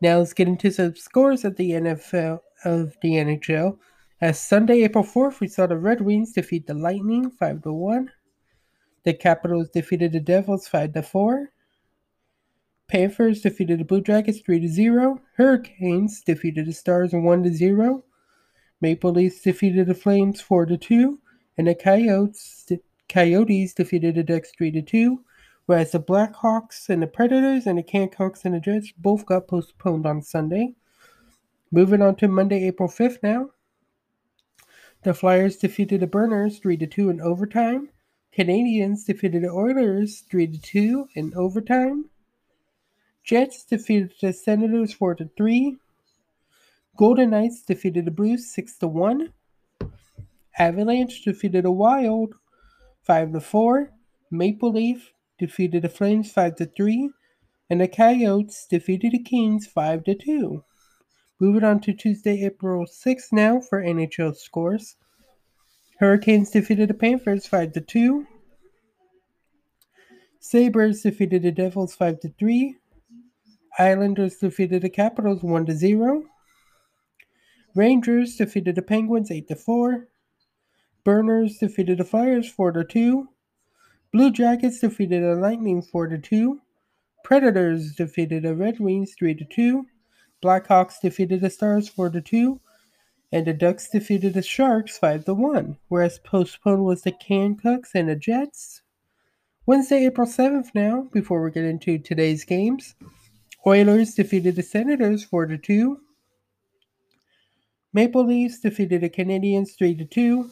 Now 0.00 0.18
let's 0.18 0.32
get 0.32 0.48
into 0.48 0.72
some 0.72 0.96
scores 0.96 1.44
of 1.44 1.54
the 1.54 1.70
NFL 1.70 2.40
of 2.64 2.96
the 3.02 3.10
NHL. 3.10 3.78
As 4.20 4.40
Sunday, 4.40 4.82
April 4.82 5.04
4th, 5.04 5.38
we 5.38 5.46
saw 5.46 5.66
the 5.66 5.76
Red 5.76 6.00
Wings 6.00 6.32
defeat 6.32 6.66
the 6.66 6.74
Lightning 6.74 7.30
5 7.30 7.62
to 7.62 7.72
1. 7.72 8.10
The 9.04 9.14
Capitals 9.14 9.70
defeated 9.70 10.12
the 10.12 10.20
Devils 10.20 10.66
5 10.66 10.94
to 10.94 11.02
4. 11.02 11.52
Panthers 12.88 13.42
defeated 13.42 13.78
the 13.80 13.84
Blue 13.84 14.00
Jackets 14.00 14.40
3 14.40 14.60
to 14.60 14.68
0. 14.68 15.20
Hurricanes 15.36 16.20
defeated 16.20 16.66
the 16.66 16.72
Stars 16.72 17.12
1 17.12 17.42
to 17.44 17.50
0. 17.52 18.04
Maple 18.80 19.12
Leafs 19.12 19.40
defeated 19.40 19.86
the 19.86 19.94
Flames 19.94 20.40
4 20.40 20.66
to 20.66 20.76
2. 20.76 21.18
And 21.58 21.68
the 21.68 21.74
Coyotes 21.74 22.70
Coyotes 23.12 23.74
defeated 23.74 24.14
the 24.14 24.22
Ducks 24.22 24.52
3 24.56 24.70
to 24.70 24.80
2. 24.80 25.22
Whereas 25.66 25.92
the 25.92 26.00
Blackhawks 26.00 26.88
and 26.88 27.02
the 27.02 27.06
Predators 27.06 27.66
and 27.66 27.78
the 27.78 27.82
Canucks 27.82 28.44
and 28.44 28.54
the 28.54 28.60
Jets 28.60 28.92
both 28.96 29.26
got 29.26 29.46
postponed 29.46 30.06
on 30.06 30.22
Sunday. 30.22 30.74
Moving 31.70 32.02
on 32.02 32.16
to 32.16 32.28
Monday, 32.28 32.66
April 32.66 32.88
5th 32.88 33.22
now. 33.22 33.50
The 35.02 35.14
Flyers 35.14 35.56
defeated 35.56 36.00
the 36.00 36.06
Bruins 36.06 36.58
3 36.58 36.76
to 36.78 36.86
2 36.86 37.10
in 37.10 37.20
overtime. 37.20 37.90
Canadiens 38.36 39.04
defeated 39.04 39.42
the 39.42 39.50
Oilers 39.50 40.20
3 40.30 40.46
to 40.46 40.60
2 40.60 41.08
in 41.14 41.34
overtime. 41.36 42.06
Jets 43.22 43.64
defeated 43.64 44.14
the 44.20 44.32
Senators 44.32 44.94
4 44.94 45.16
to 45.16 45.30
3. 45.36 45.76
Golden 46.96 47.30
Knights 47.30 47.62
defeated 47.62 48.04
the 48.04 48.10
Blues 48.10 48.50
6 48.50 48.78
to 48.78 48.88
1. 48.88 49.32
Avalanche 50.58 51.22
defeated 51.22 51.64
the 51.64 51.70
Wild 51.70 52.34
5 53.04 53.32
to 53.32 53.40
4. 53.40 53.90
Maple 54.30 54.72
Leaf 54.72 55.12
defeated 55.38 55.82
the 55.82 55.88
Flames 55.88 56.30
5 56.32 56.56
to 56.56 56.66
3. 56.66 57.10
And 57.70 57.80
the 57.80 57.88
Coyotes 57.88 58.66
defeated 58.68 59.12
the 59.12 59.22
Kings 59.22 59.66
5 59.66 60.04
to 60.04 60.14
2. 60.14 60.64
Moving 61.40 61.64
on 61.64 61.80
to 61.80 61.92
Tuesday, 61.92 62.44
April 62.44 62.86
6th 62.86 63.32
now 63.32 63.60
for 63.60 63.82
NHL 63.82 64.36
scores. 64.36 64.96
Hurricanes 65.98 66.50
defeated 66.50 66.90
the 66.90 66.94
Panthers 66.94 67.46
5 67.46 67.72
to 67.72 67.80
2. 67.80 68.26
Sabres 70.40 71.02
defeated 71.02 71.42
the 71.42 71.52
Devils 71.52 71.94
5 71.94 72.20
to 72.20 72.28
3. 72.38 72.76
Islanders 73.78 74.36
defeated 74.36 74.82
the 74.82 74.90
Capitals 74.90 75.42
1 75.42 75.66
to 75.66 75.72
0. 75.72 76.24
Rangers 77.74 78.36
defeated 78.36 78.74
the 78.74 78.82
Penguins 78.82 79.30
8 79.30 79.48
to 79.48 79.56
4. 79.56 80.08
Bruins 81.04 81.58
defeated 81.58 81.98
the 81.98 82.04
Flyers 82.04 82.48
4 82.48 82.72
to 82.72 82.84
2. 82.84 83.28
Blue 84.12 84.30
Jackets 84.30 84.78
defeated 84.78 85.22
the 85.22 85.34
Lightning 85.34 85.82
4 85.82 86.06
to 86.08 86.18
2. 86.18 86.60
Predators 87.24 87.94
defeated 87.94 88.44
the 88.44 88.54
Red 88.54 88.78
Wings 88.78 89.14
3 89.18 89.34
to 89.34 89.44
2. 89.44 89.86
Blackhawks 90.44 91.00
defeated 91.00 91.40
the 91.40 91.50
Stars 91.50 91.88
4 91.88 92.10
to 92.10 92.20
2. 92.20 92.60
And 93.32 93.46
the 93.46 93.52
Ducks 93.52 93.88
defeated 93.88 94.34
the 94.34 94.42
Sharks 94.42 94.98
5 94.98 95.24
to 95.24 95.34
1. 95.34 95.78
Whereas 95.88 96.20
postponed 96.20 96.84
was 96.84 97.02
the 97.02 97.12
Canucks 97.12 97.94
and 97.94 98.08
the 98.08 98.16
Jets. 98.16 98.82
Wednesday, 99.66 100.06
April 100.06 100.26
7th 100.26 100.68
now, 100.74 101.08
before 101.12 101.42
we 101.42 101.50
get 101.50 101.64
into 101.64 101.98
today's 101.98 102.44
games. 102.44 102.94
Oilers 103.66 104.14
defeated 104.14 104.54
the 104.56 104.62
Senators 104.62 105.24
4 105.24 105.46
to 105.46 105.58
2. 105.58 105.98
Maple 107.92 108.24
Leafs 108.24 108.60
defeated 108.60 109.00
the 109.00 109.10
Canadiens 109.10 109.76
3 109.76 109.94
to 109.96 110.04
2. 110.04 110.50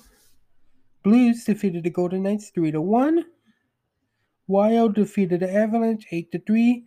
Blues 1.02 1.45
defeated 1.45 1.85
the 1.85 1.90
Golden 1.90 2.25
Knights 2.25 2.50
3 2.50 2.73
to 2.73 2.80
1. 2.80 3.25
Wild 4.47 4.95
defeated 4.95 5.40
the 5.40 5.52
Avalanche 5.52 6.07
8 6.11 6.33
to 6.33 6.38
3. 6.38 6.85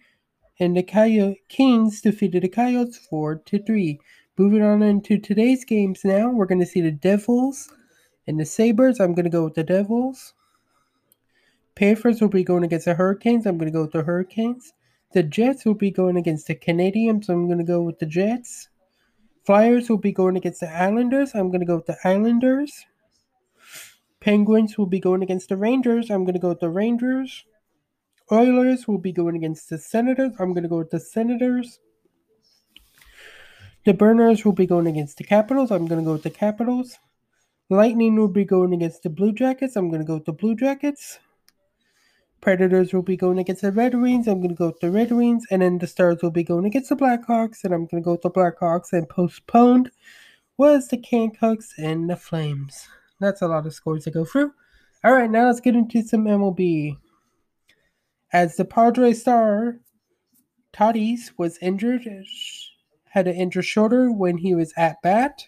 And 0.59 0.77
the 0.77 0.83
Coyote 0.83 1.41
Kings 1.49 2.01
defeated 2.01 2.43
the 2.43 2.49
Coyotes 2.49 2.97
4 3.09 3.35
to 3.45 3.63
3. 3.63 3.99
Moving 4.37 4.61
on 4.61 4.83
into 4.83 5.17
today's 5.17 5.65
games 5.65 6.01
now, 6.03 6.29
we're 6.29 6.45
going 6.45 6.59
to 6.59 6.65
see 6.65 6.81
the 6.81 6.91
Devils 6.91 7.71
and 8.27 8.39
the 8.39 8.45
Sabres. 8.45 8.99
I'm 8.99 9.13
going 9.13 9.25
to 9.25 9.31
go 9.31 9.43
with 9.43 9.55
the 9.55 9.63
Devils. 9.63 10.33
Panthers 11.75 12.21
will 12.21 12.29
be 12.29 12.43
going 12.43 12.63
against 12.63 12.85
the 12.85 12.93
Hurricanes. 12.93 13.47
I'm 13.47 13.57
going 13.57 13.71
to 13.71 13.75
go 13.75 13.81
with 13.81 13.93
the 13.93 14.03
Hurricanes. 14.03 14.73
The 15.13 15.23
Jets 15.23 15.65
will 15.65 15.73
be 15.73 15.91
going 15.91 16.17
against 16.17 16.47
the 16.47 16.55
Canadiens. 16.55 17.29
I'm 17.29 17.47
going 17.47 17.57
to 17.57 17.63
go 17.63 17.81
with 17.81 17.99
the 17.99 18.05
Jets. 18.05 18.69
Flyers 19.45 19.89
will 19.89 19.97
be 19.97 20.11
going 20.11 20.37
against 20.37 20.59
the 20.59 20.71
Islanders. 20.71 21.33
I'm 21.33 21.49
going 21.49 21.59
to 21.59 21.65
go 21.65 21.77
with 21.77 21.87
the 21.87 21.97
Islanders. 22.03 22.85
Penguins 24.23 24.77
will 24.77 24.85
be 24.85 25.01
going 25.01 25.21
against 25.21 25.49
the 25.49 25.57
Rangers. 25.57 26.09
I'm 26.09 26.23
going 26.23 26.33
to 26.33 26.39
go 26.39 26.47
with 26.47 26.61
the 26.61 26.69
Rangers. 26.69 27.43
Oilers 28.31 28.87
will 28.87 28.97
be 28.97 29.11
going 29.11 29.35
against 29.35 29.69
the 29.69 29.77
Senators. 29.77 30.31
I'm 30.39 30.53
going 30.53 30.63
to 30.63 30.69
go 30.69 30.77
with 30.77 30.91
the 30.91 30.99
Senators. 31.01 31.81
The 33.85 33.93
Bruins 33.93 34.45
will 34.45 34.53
be 34.53 34.65
going 34.65 34.87
against 34.87 35.17
the 35.17 35.25
Capitals. 35.25 35.71
I'm 35.71 35.87
going 35.87 35.99
to 35.99 36.05
go 36.05 36.13
with 36.13 36.23
the 36.23 36.29
Capitals. 36.29 36.99
Lightning 37.69 38.15
will 38.15 38.29
be 38.29 38.45
going 38.45 38.73
against 38.73 39.03
the 39.03 39.09
Blue 39.09 39.33
Jackets. 39.33 39.75
I'm 39.75 39.89
going 39.89 39.99
to 40.01 40.07
go 40.07 40.13
with 40.13 40.25
the 40.25 40.31
Blue 40.31 40.55
Jackets. 40.55 41.19
Predators 42.39 42.93
will 42.93 43.01
be 43.01 43.17
going 43.17 43.39
against 43.39 43.61
the 43.61 43.73
Red 43.73 43.93
Wings. 43.93 44.29
I'm 44.29 44.39
going 44.39 44.51
to 44.51 44.55
go 44.55 44.67
with 44.67 44.79
the 44.79 44.89
Red 44.89 45.11
Wings. 45.11 45.43
And 45.51 45.61
then 45.61 45.79
the 45.79 45.87
Stars 45.87 46.19
will 46.23 46.31
be 46.31 46.45
going 46.45 46.63
against 46.63 46.87
the 46.87 46.95
Blackhawks. 46.95 47.65
And 47.65 47.73
I'm 47.73 47.87
going 47.87 48.01
to 48.01 48.05
go 48.05 48.13
with 48.13 48.21
the 48.21 48.31
Blackhawks. 48.31 48.93
And 48.93 49.09
postponed 49.09 49.91
was 50.55 50.87
the 50.87 50.97
Canucks 50.97 51.73
and 51.77 52.09
the 52.09 52.15
Flames. 52.15 52.87
That's 53.19 53.41
a 53.41 53.47
lot 53.47 53.65
of 53.65 53.73
scores 53.73 54.03
to 54.05 54.11
go 54.11 54.25
through. 54.25 54.53
All 55.03 55.13
right, 55.13 55.29
now 55.29 55.47
let's 55.47 55.59
get 55.59 55.75
into 55.75 56.01
some 56.01 56.25
MLB. 56.25 56.97
As 58.31 58.55
the 58.55 58.65
Padres 58.65 59.21
star, 59.21 59.79
Tatis 60.73 61.31
was 61.37 61.57
injured, 61.61 62.07
had 63.09 63.27
an 63.27 63.35
injured 63.35 63.65
shoulder 63.65 64.11
when 64.11 64.37
he 64.37 64.55
was 64.55 64.73
at 64.75 65.01
bat. 65.01 65.47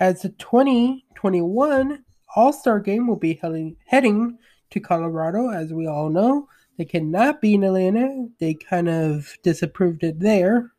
As 0.00 0.22
the 0.22 0.30
2021 0.30 2.04
All 2.34 2.52
Star 2.52 2.80
game 2.80 3.06
will 3.06 3.16
be 3.16 3.40
heading 3.86 4.38
to 4.70 4.80
Colorado, 4.80 5.50
as 5.50 5.72
we 5.72 5.86
all 5.86 6.08
know. 6.08 6.48
They 6.78 6.84
cannot 6.86 7.40
be 7.42 7.54
in 7.54 7.64
Atlanta. 7.64 8.28
They 8.38 8.54
kind 8.54 8.88
of 8.88 9.36
disapproved 9.42 10.02
it 10.02 10.18
there. 10.18 10.72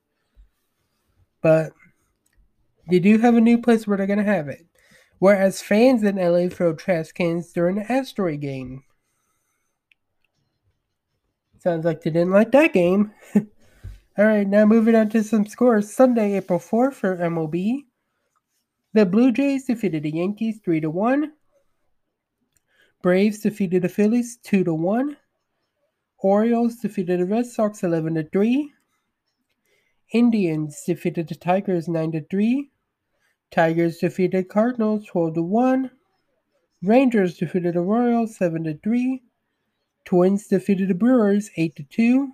But 1.41 1.73
They 2.89 2.99
do 2.99 3.19
have 3.19 3.35
a 3.35 3.41
new 3.41 3.57
place 3.59 3.85
where 3.85 3.97
they're 3.97 4.07
going 4.07 4.17
to 4.17 4.25
have 4.25 4.47
it. 4.49 4.65
Whereas 5.21 5.61
fans 5.61 6.01
in 6.01 6.15
LA 6.15 6.49
throw 6.49 6.73
trash 6.73 7.11
cans 7.11 7.53
during 7.53 7.75
the 7.75 7.83
Astros 7.83 8.41
game. 8.41 8.85
Sounds 11.59 11.85
like 11.85 12.01
they 12.01 12.09
didn't 12.09 12.31
like 12.31 12.51
that 12.53 12.73
game. 12.73 13.11
All 13.35 14.25
right, 14.25 14.47
now 14.47 14.65
moving 14.65 14.95
on 14.95 15.09
to 15.09 15.23
some 15.23 15.45
scores. 15.45 15.93
Sunday, 15.93 16.37
April 16.37 16.57
4th 16.57 16.95
for 16.95 17.17
MLB. 17.17 17.83
The 18.93 19.05
Blue 19.05 19.31
Jays 19.31 19.65
defeated 19.65 20.01
the 20.01 20.09
Yankees 20.09 20.59
3 20.65 20.81
to 20.81 20.89
1. 20.89 21.31
Braves 23.03 23.41
defeated 23.41 23.83
the 23.83 23.89
Phillies 23.89 24.39
2 24.41 24.63
to 24.63 24.73
1. 24.73 25.17
Orioles 26.17 26.77
defeated 26.77 27.19
the 27.19 27.25
Red 27.27 27.45
Sox 27.45 27.83
11 27.83 28.15
to 28.15 28.23
3. 28.23 28.73
Indians 30.13 30.81
defeated 30.83 31.27
the 31.27 31.35
Tigers 31.35 31.87
9 31.87 32.11
to 32.13 32.21
3. 32.21 32.71
Tigers 33.51 33.97
defeated 33.97 34.47
Cardinals 34.47 35.05
12 35.07 35.35
to 35.35 35.43
1. 35.43 35.91
Rangers 36.83 37.37
defeated 37.37 37.75
the 37.75 37.81
Royals 37.81 38.37
7 38.37 38.63
to 38.63 38.77
3. 38.77 39.21
Twins 40.05 40.47
defeated 40.47 40.87
the 40.87 40.95
Brewers 40.95 41.49
8 41.57 41.75
to 41.75 41.83
2. 41.83 42.31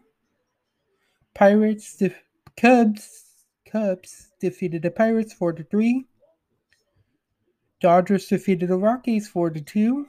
Pirates 1.33 1.97
def- 1.97 2.23
Cubs 2.55 3.25
Cubs 3.69 4.29
defeated 4.39 4.81
the 4.81 4.91
Pirates 4.91 5.33
4 5.33 5.53
to 5.53 5.63
3. 5.63 6.05
Dodgers 7.81 8.27
defeated 8.27 8.69
the 8.69 8.77
Rockies 8.77 9.27
4 9.27 9.49
to 9.51 9.61
2. 9.61 10.07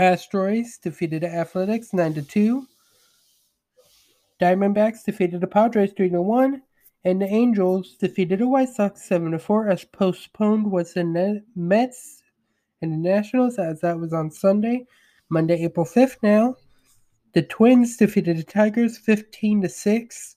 Astros 0.00 0.80
defeated 0.80 1.22
the 1.22 1.28
Athletics 1.28 1.92
9 1.92 2.14
to 2.14 2.22
2. 2.22 2.66
Diamondbacks 4.40 5.04
defeated 5.04 5.40
the 5.40 5.46
Padres 5.46 5.92
3 5.96 6.10
to 6.10 6.22
1. 6.22 6.62
And 7.04 7.22
the 7.22 7.26
Angels 7.26 7.96
defeated 7.98 8.40
the 8.40 8.48
White 8.48 8.70
Sox 8.70 9.02
7 9.04 9.30
to 9.32 9.38
4 9.38 9.70
as 9.70 9.84
postponed 9.84 10.70
was 10.70 10.94
the 10.94 11.42
Mets 11.54 12.22
and 12.82 12.92
the 12.92 12.96
Nationals 12.96 13.58
as 13.58 13.80
that 13.80 13.98
was 13.98 14.12
on 14.12 14.30
Sunday. 14.30 14.86
Monday, 15.30 15.64
April 15.64 15.86
5th 15.86 16.16
now. 16.22 16.56
The 17.34 17.42
Twins 17.42 17.96
defeated 17.96 18.38
the 18.38 18.42
Tigers 18.42 18.98
15 18.98 19.62
to 19.62 19.68
6. 19.68 20.36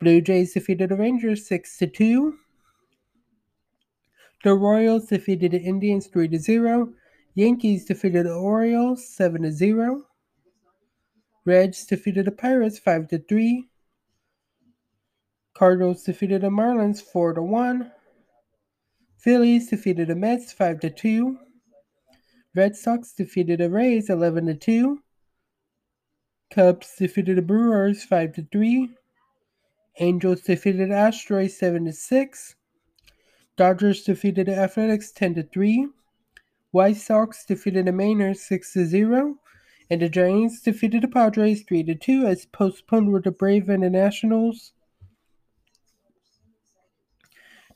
Blue 0.00 0.20
Jays 0.20 0.54
defeated 0.54 0.90
the 0.90 0.96
Rangers 0.96 1.46
6 1.46 1.78
to 1.78 1.86
2. 1.86 2.38
The 4.44 4.54
Royals 4.54 5.06
defeated 5.06 5.52
the 5.52 5.60
Indians 5.60 6.06
3 6.08 6.28
to 6.28 6.38
0. 6.38 6.92
Yankees 7.34 7.84
defeated 7.84 8.26
the 8.26 8.34
Orioles 8.34 9.06
7 9.08 9.42
to 9.42 9.52
0. 9.52 10.04
Reds 11.44 11.84
defeated 11.86 12.26
the 12.26 12.32
Pirates 12.32 12.78
5 12.78 13.08
to 13.08 13.18
3. 13.18 13.68
Cardinals 15.56 16.02
defeated 16.02 16.42
the 16.42 16.50
Marlins 16.50 17.00
4 17.00 17.32
to 17.32 17.42
1. 17.42 17.90
Phillies 19.16 19.70
defeated 19.70 20.08
the 20.08 20.14
Mets 20.14 20.52
5 20.52 20.80
to 20.80 20.90
2. 20.90 21.38
Red 22.54 22.76
Sox 22.76 23.14
defeated 23.14 23.60
the 23.60 23.70
Rays 23.70 24.10
11 24.10 24.44
to 24.48 24.54
2. 24.54 25.02
Cubs 26.50 26.94
defeated 26.98 27.38
the 27.38 27.42
Brewers 27.42 28.04
5 28.04 28.34
to 28.34 28.46
3. 28.52 28.90
Angels 29.98 30.42
defeated 30.42 30.90
the 30.90 30.94
Astros 30.94 31.52
7 31.52 31.86
to 31.86 31.92
6. 31.94 32.56
Dodgers 33.56 34.04
defeated 34.04 34.48
the 34.48 34.56
Athletics 34.56 35.10
10 35.10 35.36
to 35.36 35.42
3. 35.42 35.88
White 36.72 36.98
Sox 36.98 37.46
defeated 37.46 37.86
the 37.86 37.92
Mariners 37.92 38.42
6 38.42 38.74
to 38.74 38.84
0. 38.84 39.38
And 39.88 40.02
the 40.02 40.10
Giants 40.10 40.60
defeated 40.60 41.02
the 41.02 41.08
Padres 41.08 41.62
3 41.62 41.82
to 41.84 41.94
2 41.94 42.26
as 42.26 42.44
postponed 42.44 43.10
were 43.10 43.22
the 43.22 43.30
Brave 43.30 43.70
and 43.70 43.82
the 43.82 43.88
Nationals. 43.88 44.74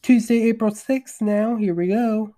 Tuesday, 0.02 0.42
April 0.48 0.70
6th 0.70 1.20
now, 1.20 1.56
here 1.56 1.74
we 1.74 1.88
go 1.88 2.34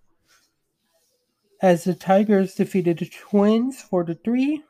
as 1.62 1.84
the 1.84 1.94
Tigers 1.94 2.56
defeated 2.56 2.98
the 2.98 3.06
Twins 3.06 3.80
4 3.80 4.04
to 4.04 4.14
3. 4.16 4.62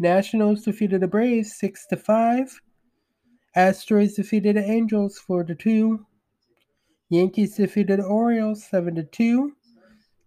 Nationals 0.00 0.62
defeated 0.62 1.00
the 1.00 1.06
Braves 1.06 1.54
6 1.54 1.86
to 1.86 1.96
5. 1.96 2.60
Astros 3.56 4.16
defeated 4.16 4.56
the 4.56 4.64
Angels 4.64 5.18
4 5.18 5.44
to 5.44 5.54
2. 5.54 6.04
Yankees 7.08 7.56
defeated 7.56 8.00
the 8.00 8.04
Orioles 8.04 8.64
7 8.64 8.96
to 8.96 9.04
2. 9.04 9.52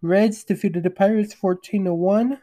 Reds 0.00 0.44
defeated 0.44 0.82
the 0.82 0.90
Pirates 0.90 1.34
14 1.34 1.84
to 1.84 1.94
1. 1.94 2.40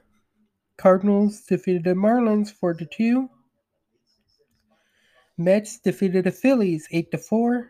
Cardinals 0.78 1.42
defeated 1.42 1.84
the 1.84 1.96
Marlins 1.96 2.52
4 2.52 2.76
to 2.76 2.86
2. 2.86 3.30
Mets 5.38 5.80
defeated 5.80 6.26
the 6.26 6.32
Phillies 6.32 6.88
8 6.92 7.12
to 7.12 7.18
4. 7.18 7.70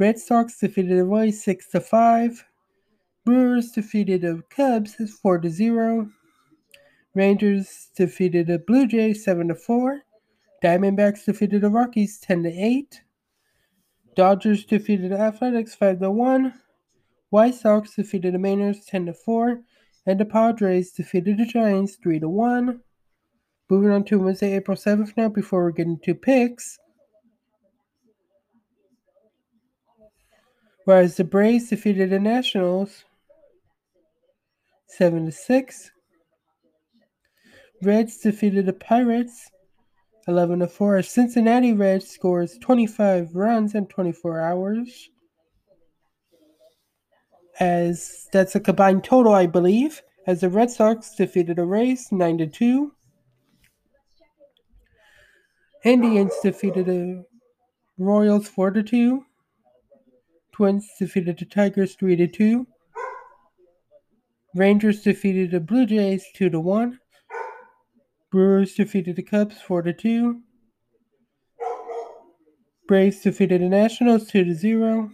Red 0.00 0.18
Sox 0.18 0.58
defeated 0.58 0.96
the 0.96 1.04
Royals 1.04 1.42
6 1.42 1.68
to 1.72 1.80
5. 1.82 2.46
Brewers 3.26 3.70
defeated 3.72 4.22
the 4.22 4.42
Cubs 4.48 4.94
4 4.94 5.38
to 5.40 5.50
0. 5.50 6.10
Rangers 7.14 7.90
defeated 7.94 8.46
the 8.46 8.58
Blue 8.58 8.86
Jays 8.86 9.22
7 9.22 9.48
to 9.48 9.54
4. 9.54 10.00
Diamondbacks 10.64 11.26
defeated 11.26 11.60
the 11.60 11.68
Rockies 11.68 12.18
10 12.18 12.44
to 12.44 12.48
8. 12.48 13.02
Dodgers 14.16 14.64
defeated 14.64 15.12
the 15.12 15.18
Athletics 15.18 15.74
5 15.74 16.00
to 16.00 16.10
1. 16.10 16.54
White 17.28 17.54
Sox 17.56 17.94
defeated 17.94 18.32
the 18.32 18.38
Mariners 18.38 18.86
10 18.86 19.04
to 19.04 19.12
4. 19.12 19.60
And 20.06 20.18
the 20.18 20.24
Padres 20.24 20.92
defeated 20.92 21.36
the 21.36 21.44
Giants 21.44 21.96
3 22.02 22.20
to 22.20 22.28
1. 22.30 22.80
Moving 23.68 23.90
on 23.90 24.04
to 24.04 24.18
Wednesday, 24.18 24.56
April 24.56 24.78
7th 24.78 25.14
now 25.18 25.28
before 25.28 25.66
we 25.66 25.74
get 25.74 25.88
into 25.88 26.14
picks. 26.14 26.78
Whereas 30.90 31.16
the 31.16 31.22
Braves 31.22 31.68
defeated 31.68 32.10
the 32.10 32.18
Nationals 32.18 33.04
7 34.88 35.26
to 35.26 35.30
6. 35.30 35.90
Reds 37.80 38.18
defeated 38.18 38.66
the 38.66 38.72
Pirates 38.72 39.52
11 40.26 40.58
to 40.58 40.66
4. 40.66 41.02
Cincinnati 41.02 41.74
Reds 41.74 42.08
scores 42.08 42.58
25 42.58 43.36
runs 43.36 43.76
in 43.76 43.86
24 43.86 44.40
hours. 44.40 45.10
As 47.60 48.26
that's 48.32 48.56
a 48.56 48.60
combined 48.60 49.04
total, 49.04 49.32
I 49.32 49.46
believe. 49.46 50.02
As 50.26 50.40
the 50.40 50.48
Red 50.48 50.72
Sox 50.72 51.14
defeated 51.14 51.58
the 51.58 51.66
Rays 51.66 52.10
9 52.10 52.38
to 52.38 52.46
2. 52.48 52.92
Indians 55.84 56.32
defeated 56.42 56.86
the 56.86 57.24
Royals 57.96 58.48
4 58.48 58.72
to 58.72 58.82
2. 58.82 59.24
Twins 60.52 60.88
defeated 60.98 61.38
the 61.38 61.44
Tigers 61.44 61.94
3 61.94 62.16
to 62.16 62.26
2. 62.26 62.66
Rangers 64.54 65.02
defeated 65.02 65.52
the 65.52 65.60
Blue 65.60 65.86
Jays 65.86 66.24
2 66.34 66.50
to 66.50 66.60
1. 66.60 66.98
Brewers 68.30 68.74
defeated 68.74 69.16
the 69.16 69.22
Cubs 69.22 69.60
4 69.60 69.82
to 69.82 69.92
2. 69.92 70.40
Braves 72.88 73.20
defeated 73.20 73.60
the 73.60 73.68
Nationals 73.68 74.28
2 74.28 74.44
to 74.44 74.54
0. 74.54 75.10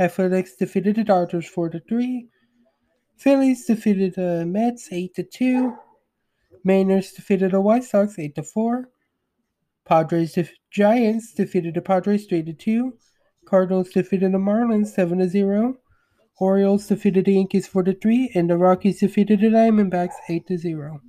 Athletics 0.00 0.56
defeated 0.56 0.96
the 0.96 1.04
Dodgers 1.04 1.46
4 1.46 1.70
to 1.70 1.80
3. 1.80 2.28
Phillies 3.18 3.66
defeated 3.66 4.14
the 4.14 4.46
Mets 4.46 4.88
8 4.90 5.14
to 5.14 5.22
2. 5.22 5.76
Mariners 6.64 7.12
defeated 7.12 7.52
the 7.52 7.60
White 7.60 7.84
Sox 7.84 8.18
8 8.18 8.34
to 8.34 8.42
4. 8.42 8.88
Padres 9.84 10.38
Giants 10.70 11.34
defeated 11.34 11.74
the 11.74 11.82
Padres 11.82 12.26
3 12.26 12.42
to 12.44 12.52
2. 12.52 12.94
Cardinals 13.44 13.90
defeated 13.90 14.32
the 14.32 14.38
Marlins 14.38 14.88
7 14.88 15.18
to 15.18 15.28
0. 15.28 15.76
Orioles 16.38 16.86
defeated 16.86 17.26
the 17.26 17.34
Yankees 17.34 17.66
4 17.66 17.84
3, 17.84 18.32
and 18.34 18.48
the 18.48 18.56
Rockies 18.56 19.00
defeated 19.00 19.40
the 19.40 19.48
Diamondbacks 19.48 20.14
8 20.28 20.46
to 20.46 20.58
0. 20.58 21.00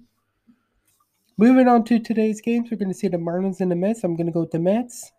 Moving 1.38 1.68
on 1.68 1.84
to 1.86 2.00
today's 2.00 2.42
games, 2.42 2.70
we're 2.70 2.78
going 2.78 2.92
to 2.92 2.98
see 2.98 3.08
the 3.08 3.18
Marlins 3.18 3.60
and 3.60 3.72
the 3.72 3.76
Mets. 3.76 4.04
I'm 4.04 4.16
going 4.16 4.28
to 4.28 4.32
go 4.32 4.42
with 4.42 4.52
the 4.52 4.60
Mets. 4.60 5.12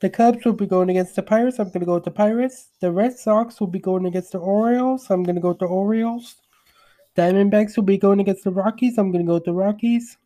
The 0.00 0.10
Cubs 0.10 0.44
will 0.44 0.54
be 0.54 0.66
going 0.66 0.90
against 0.90 1.16
the 1.16 1.22
Pirates. 1.22 1.58
I'm 1.58 1.68
going 1.68 1.80
to 1.80 1.86
go 1.86 1.94
with 1.94 2.04
the 2.04 2.10
Pirates. 2.10 2.68
The 2.80 2.92
Red 2.92 3.18
Sox 3.18 3.60
will 3.60 3.68
be 3.68 3.78
going 3.78 4.06
against 4.06 4.32
the 4.32 4.38
Orioles. 4.38 5.10
I'm 5.10 5.22
going 5.22 5.36
to 5.36 5.40
go 5.40 5.48
with 5.48 5.60
the 5.60 5.66
Orioles. 5.66 6.36
Diamondbacks 7.16 7.76
will 7.76 7.84
be 7.84 7.98
going 7.98 8.20
against 8.20 8.44
the 8.44 8.50
Rockies. 8.50 8.98
I'm 8.98 9.12
going 9.12 9.24
to 9.24 9.28
go 9.28 9.34
with 9.34 9.44
the 9.44 9.52
Rockies. 9.52 10.16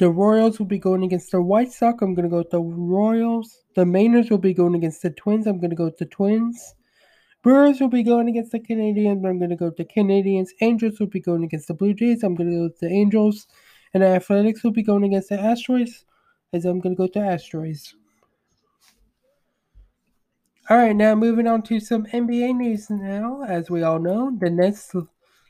The 0.00 0.08
Royals 0.08 0.58
will 0.58 0.64
be 0.64 0.78
going 0.78 1.02
against 1.02 1.30
the 1.30 1.42
White 1.42 1.70
Sox. 1.70 2.00
I'm 2.00 2.14
going 2.14 2.24
to 2.24 2.30
go 2.30 2.38
with 2.38 2.48
the 2.48 2.58
Royals. 2.58 3.64
The 3.76 3.84
Mariners 3.84 4.30
will 4.30 4.38
be 4.38 4.54
going 4.54 4.74
against 4.74 5.02
the 5.02 5.10
Twins. 5.10 5.46
I'm 5.46 5.60
going 5.60 5.68
to 5.68 5.76
go 5.76 5.84
with 5.84 5.98
the 5.98 6.06
Twins. 6.06 6.74
Brewers 7.42 7.80
will 7.80 7.90
be 7.90 8.02
going 8.02 8.26
against 8.26 8.52
the 8.52 8.60
Canadians. 8.60 9.22
I'm 9.26 9.36
going 9.36 9.50
to 9.50 9.56
go 9.56 9.66
with 9.66 9.76
the 9.76 9.84
Canadians. 9.84 10.54
Angels 10.62 10.98
will 10.98 11.08
be 11.08 11.20
going 11.20 11.44
against 11.44 11.68
the 11.68 11.74
Blue 11.74 11.92
Jays. 11.92 12.22
I'm 12.22 12.34
going 12.34 12.48
to 12.48 12.56
go 12.56 12.62
with 12.62 12.78
the 12.78 12.88
Angels. 12.88 13.46
And 13.92 14.02
the 14.02 14.06
Athletics 14.06 14.64
will 14.64 14.70
be 14.70 14.82
going 14.82 15.04
against 15.04 15.28
the 15.28 15.36
Astros. 15.36 15.90
As 16.54 16.64
I'm 16.64 16.80
going 16.80 16.96
to 16.96 17.06
go 17.06 17.06
the 17.06 17.20
Astros. 17.20 17.92
All 20.70 20.78
right, 20.78 20.96
now 20.96 21.14
moving 21.14 21.46
on 21.46 21.60
to 21.64 21.78
some 21.78 22.06
NBA 22.06 22.56
news 22.56 22.88
now. 22.88 23.42
As 23.46 23.68
we 23.68 23.82
all 23.82 23.98
know, 23.98 24.34
the 24.40 24.48
Nets 24.48 24.94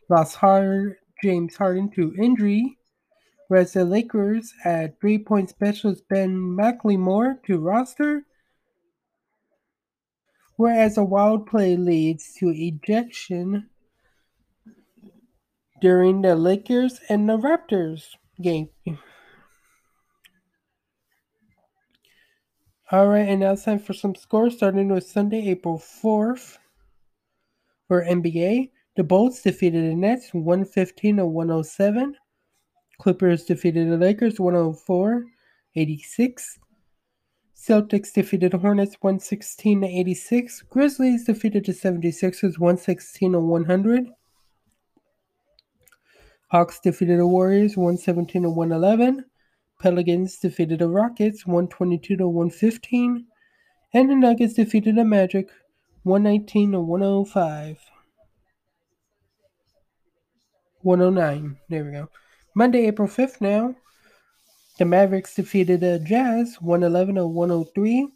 lost 0.08 0.34
Hard, 0.34 0.96
James 1.22 1.54
Harden 1.54 1.88
to 1.90 2.16
injury 2.18 2.79
whereas 3.50 3.72
the 3.72 3.84
Lakers 3.84 4.54
add 4.64 5.00
three 5.00 5.18
point 5.18 5.50
specialist 5.50 6.04
Ben 6.08 6.36
McLemore 6.38 7.42
to 7.42 7.58
roster. 7.58 8.24
whereas 10.54 10.96
a 10.96 11.02
wild 11.02 11.46
play 11.48 11.74
leads 11.76 12.32
to 12.34 12.50
ejection 12.54 13.68
during 15.80 16.22
the 16.22 16.36
Lakers 16.36 17.00
and 17.08 17.28
the 17.28 17.36
Raptors 17.36 18.10
game. 18.40 18.68
All 22.92 23.08
right, 23.08 23.28
and 23.28 23.40
now 23.40 23.54
it's 23.54 23.64
time 23.64 23.80
for 23.80 23.94
some 23.94 24.14
scores 24.14 24.56
starting 24.58 24.90
with 24.90 25.08
Sunday, 25.08 25.48
April 25.48 25.78
4th. 25.78 26.58
For 27.88 28.04
NBA, 28.04 28.70
the 28.94 29.02
Bulls 29.02 29.40
defeated 29.40 29.90
the 29.90 29.96
Nets 29.96 30.32
115 30.32 31.16
to 31.16 31.26
107. 31.26 32.14
Clippers 33.00 33.44
defeated 33.44 33.90
the 33.90 33.96
Lakers 33.96 34.38
104 34.38 35.24
86. 35.74 36.58
Celtics 37.56 38.12
defeated 38.12 38.52
Hornets 38.52 38.96
116 39.00 39.80
to 39.80 39.86
86. 39.86 40.62
Grizzlies 40.68 41.24
defeated 41.24 41.64
the 41.64 41.72
76ers 41.72 42.58
116 42.58 43.32
to 43.32 43.40
100. 43.40 44.06
Hawks 46.50 46.78
defeated 46.80 47.18
the 47.18 47.26
Warriors 47.26 47.74
117 47.74 48.42
to 48.42 48.50
111. 48.50 49.24
Pelicans 49.80 50.36
defeated 50.36 50.80
the 50.80 50.88
Rockets 50.88 51.46
122 51.46 52.18
to 52.18 52.28
115. 52.28 53.26
And 53.94 54.10
the 54.10 54.14
Nuggets 54.14 54.54
defeated 54.54 54.96
the 54.96 55.04
Magic 55.04 55.48
119 56.02 56.72
to 56.72 56.80
105. 56.80 57.78
109. 60.82 61.56
There 61.70 61.84
we 61.84 61.92
go. 61.92 62.08
Monday, 62.60 62.88
April 62.88 63.08
5th 63.08 63.40
now. 63.40 63.74
The 64.78 64.84
Mavericks 64.84 65.34
defeated 65.34 65.80
the 65.80 65.98
Jazz 65.98 66.58
111 66.60 67.14
to 67.14 67.26
103. 67.26 68.06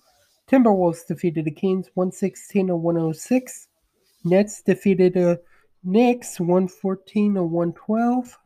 Timberwolves 0.47 1.07
defeated 1.07 1.47
the 1.47 1.51
Kings 1.51 1.89
116 1.95 2.67
to 2.67 2.77
106. 2.77 3.69
Nets 4.27 4.61
defeated 4.61 5.15
the 5.15 5.41
Knicks 5.83 6.39
114 6.39 7.37
to 7.37 7.43
112. 7.43 8.39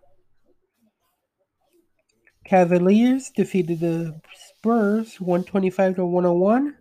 Cavaliers 2.45 3.31
defeated 3.31 3.81
the 3.81 4.21
Spurs 4.37 5.21
125 5.21 5.97
to 5.97 6.07
101. 6.07 6.77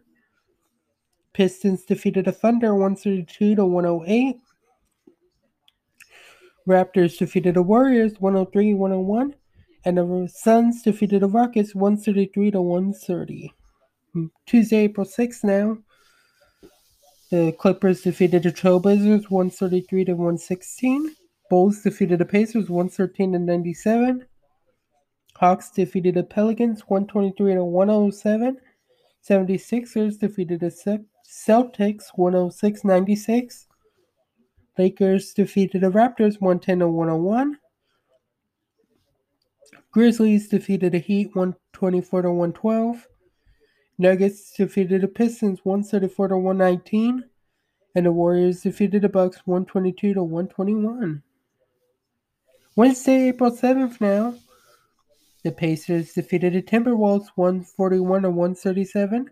Pistons 1.33 1.85
defeated 1.85 2.25
the 2.25 2.31
Thunder 2.31 2.75
132 2.75 3.55
to 3.55 3.65
108. 3.65 4.35
Raptors 6.67 7.17
defeated 7.17 7.55
the 7.55 7.61
Warriors 7.61 8.19
103 8.19 8.73
101. 8.73 9.35
And 9.85 9.97
the 9.97 10.29
Suns 10.33 10.81
defeated 10.81 11.21
the 11.21 11.27
Rockets 11.27 11.73
133 11.73 12.51
to 12.51 12.61
130. 12.61 13.53
Hmm, 14.13 14.25
Tuesday, 14.45 14.79
April 14.79 15.05
6th 15.05 15.43
now. 15.43 15.77
The 17.29 17.53
Clippers 17.53 18.01
defeated 18.01 18.43
the 18.43 18.51
Trailblazers 18.51 19.29
133 19.29 20.05
to 20.05 20.13
116. 20.13 21.15
Bulls 21.49 21.81
defeated 21.81 22.19
the 22.19 22.25
Pacers 22.25 22.69
113 22.69 23.33
to 23.33 23.39
97. 23.39 24.25
Hawks 25.35 25.69
defeated 25.69 26.15
the 26.15 26.23
Pelicans 26.23 26.81
123 26.87 27.53
to 27.53 27.63
107. 27.63 28.57
76ers 29.29 30.19
defeated 30.19 30.61
the 30.61 31.03
Celtics 31.27 32.05
106 32.15 32.83
96. 32.83 33.66
Lakers 34.77 35.33
defeated 35.33 35.81
the 35.81 35.89
Raptors 35.89 36.39
110 36.39 36.79
to 36.79 36.87
101. 36.87 37.57
Grizzlies 39.91 40.47
defeated 40.47 40.91
the 40.91 40.99
Heat 40.99 41.35
124 41.35 42.21
to 42.21 42.29
112. 42.29 43.07
Nuggets 43.97 44.53
defeated 44.55 45.01
the 45.01 45.07
Pistons 45.07 45.59
134 45.63 46.27
to 46.27 46.37
119. 46.37 47.23
And 47.95 48.05
the 48.05 48.11
Warriors 48.11 48.61
defeated 48.61 49.01
the 49.01 49.09
Bucks 49.09 49.37
122 49.45 50.13
to 50.13 50.23
121. 50.23 51.23
Wednesday, 52.75 53.29
April 53.29 53.49
7th 53.49 53.99
now. 53.99 54.35
The 55.43 55.51
Pacers 55.51 56.13
defeated 56.13 56.53
the 56.53 56.61
Timberwolves 56.61 57.29
141 57.33 58.21
to 58.21 58.29
137. 58.29 59.31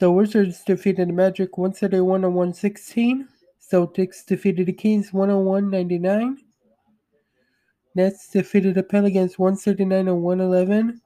The 0.00 0.10
Wizards 0.10 0.62
defeated 0.64 1.08
the 1.08 1.12
Magic 1.12 1.56
131 1.56 2.22
to 2.22 2.28
116. 2.28 3.28
Celtics 3.72 4.26
defeated 4.26 4.66
the 4.66 4.72
Kings 4.72 5.14
101 5.14 5.70
99. 5.70 6.36
Nets 7.94 8.28
defeated 8.28 8.74
the 8.74 8.82
Pelicans 8.82 9.38
139 9.38 10.06
to 10.06 10.14
111. 10.14 11.00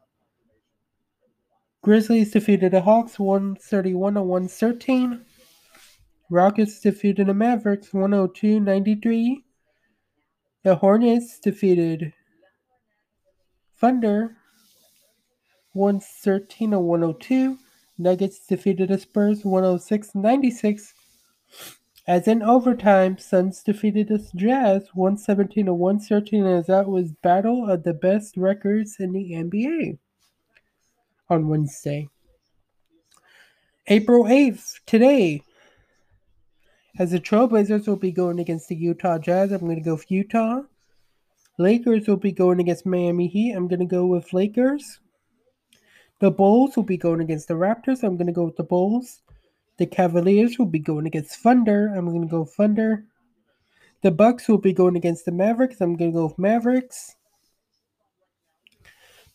Grizzlies 1.83 2.33
defeated 2.33 2.72
the 2.72 2.81
Hawks 2.81 3.20
131 3.20 4.14
to 4.14 4.22
113. 4.22 5.24
Rockets 6.29 6.81
defeated 6.81 7.29
the 7.29 7.35
Mavericks 7.35 7.94
102 7.94 8.59
93. 8.59 9.44
The 10.64 10.74
Hornets 10.74 11.38
defeated 11.38 12.12
Thunder 13.79 14.37
113 15.74 16.72
to 16.72 16.81
102. 16.81 17.59
Nuggets 17.98 18.40
defeated 18.40 18.88
the 18.88 18.98
Spurs 18.98 19.44
106 19.44 20.16
96. 20.16 20.94
As 22.09 22.29
in 22.29 22.40
overtime, 22.40 23.19
Suns 23.19 23.64
defeated 23.64 24.09
the 24.09 24.19
Jazz 24.37 24.88
117 24.95 25.66
to 25.66 25.75
113 25.75 26.47
as 26.47 26.66
that 26.66 26.87
was 26.87 27.11
battle 27.11 27.69
of 27.69 27.83
the 27.83 27.95
best 27.95 28.37
records 28.37 28.97
in 29.01 29.12
the 29.12 29.33
NBA 29.33 29.99
on 31.29 31.49
Wednesday. 31.49 32.09
April 33.88 34.25
8th, 34.25 34.81
today, 34.87 35.42
as 36.97 37.11
the 37.11 37.19
Trailblazers 37.19 37.88
will 37.88 37.97
be 37.97 38.12
going 38.12 38.38
against 38.38 38.69
the 38.69 38.77
Utah 38.77 39.19
Jazz, 39.19 39.51
I'm 39.51 39.61
going 39.61 39.77
to 39.77 39.83
go 39.83 39.97
for 39.97 40.07
Utah. 40.09 40.62
Lakers 41.59 42.07
will 42.07 42.16
be 42.16 42.33
going 42.33 42.61
against 42.61 42.87
Miami 42.87 43.27
Heat. 43.27 43.53
I'm 43.53 43.66
going 43.66 43.81
to 43.81 43.87
go 43.87 44.07
with 44.07 44.33
Lakers. 44.33 45.01
The 46.21 46.31
Bulls 46.31 46.77
will 46.77 46.85
be 46.85 46.97
going 46.97 47.21
against 47.21 47.49
the 47.49 47.55
Raptors. 47.55 48.03
I'm 48.03 48.16
going 48.16 48.27
to 48.29 48.33
go 48.33 48.45
with 48.45 48.57
the 48.57 48.62
Bulls. 48.62 49.23
The 49.79 49.87
Cavaliers 49.87 50.59
will 50.59 50.67
be 50.67 50.79
going 50.79 51.07
against 51.07 51.41
Thunder. 51.41 51.93
I'm 51.95 52.07
going 52.07 52.23
to 52.23 52.29
go 52.29 52.45
Thunder. 52.45 53.05
The 54.03 54.11
Bucks 54.11 54.49
will 54.49 54.59
be 54.59 54.73
going 54.73 54.97
against 54.97 55.25
the 55.25 55.33
Mavericks. 55.33 55.81
I'm 55.81 55.97
going 55.97 56.12
to 56.12 56.17
go 56.17 56.35
Mavericks. 56.39 57.17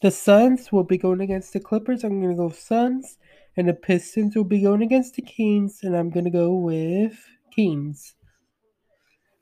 The 0.01 0.12
Suns 0.12 0.71
will 0.71 0.84
be 0.84 0.97
going 0.97 1.21
against 1.21 1.54
the 1.54 1.60
Clippers. 1.60 2.04
I'm 2.04 2.19
going 2.21 2.36
to 2.36 2.41
go 2.41 2.49
Suns. 2.49 3.17
And 3.56 3.67
the 3.67 3.73
Pistons 3.73 4.36
will 4.36 4.45
be 4.45 4.62
going 4.62 4.82
against 4.82 5.15
the 5.15 5.21
Kings. 5.21 5.80
And 5.84 5.95
I'm 5.95 6.10
going 6.10 6.25
to 6.25 6.32
go 6.32 6.54
with 6.54 7.19
Kings. 7.54 8.15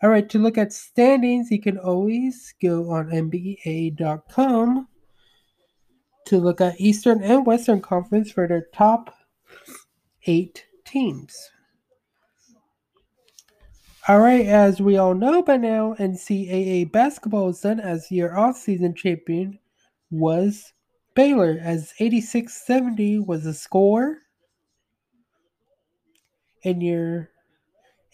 All 0.02 0.10
right, 0.10 0.28
to 0.30 0.40
look 0.40 0.58
at 0.58 0.72
standings, 0.72 1.52
you 1.52 1.62
can 1.62 1.78
always 1.78 2.54
go 2.62 2.90
on 2.92 3.10
NBA.com 3.10 4.88
to 6.26 6.38
look 6.38 6.62
at 6.62 6.80
Eastern 6.80 7.22
and 7.22 7.46
Western 7.46 7.82
Conference 7.82 8.32
for 8.32 8.48
their 8.48 8.68
top 8.74 9.14
eight 10.26 10.66
teams. 10.90 11.52
All 14.08 14.20
right, 14.20 14.46
as 14.46 14.82
we 14.82 14.98
all 14.98 15.14
know 15.14 15.44
by 15.44 15.58
now, 15.58 15.94
NCAA 16.00 16.92
basketball 16.92 17.50
is 17.50 17.62
done 17.62 17.80
as 17.80 18.12
your 18.12 18.36
off-season 18.38 18.96
champion 18.96 19.60
was 20.10 20.74
Baylor, 21.14 21.60
as 21.62 21.94
86-70 22.00 23.26
was 23.26 23.44
the 23.44 23.54
score. 23.54 24.18
And 26.64 26.82
your 26.82 27.30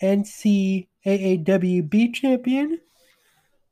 NCAA 0.02 0.94
champion 2.14 2.82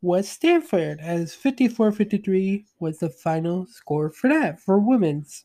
was 0.02 0.30
Stanford, 0.30 1.00
as 1.02 1.36
54-53 1.36 2.64
was 2.80 3.00
the 3.00 3.10
final 3.10 3.66
score 3.68 4.12
for 4.12 4.30
that, 4.30 4.62
for 4.62 4.80
women's. 4.80 5.44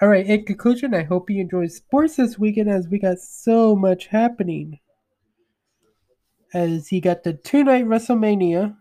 All 0.00 0.08
right, 0.08 0.24
in 0.24 0.44
conclusion, 0.44 0.94
I 0.94 1.02
hope 1.02 1.28
you 1.28 1.40
enjoyed 1.40 1.72
sports 1.72 2.16
this 2.16 2.38
weekend 2.38 2.70
as 2.70 2.86
we 2.86 3.00
got 3.00 3.18
so 3.18 3.74
much 3.74 4.06
happening. 4.06 4.78
As 6.54 6.92
you 6.92 7.00
got 7.00 7.24
the 7.24 7.32
two 7.32 7.64
night 7.64 7.84
WrestleMania, 7.84 8.76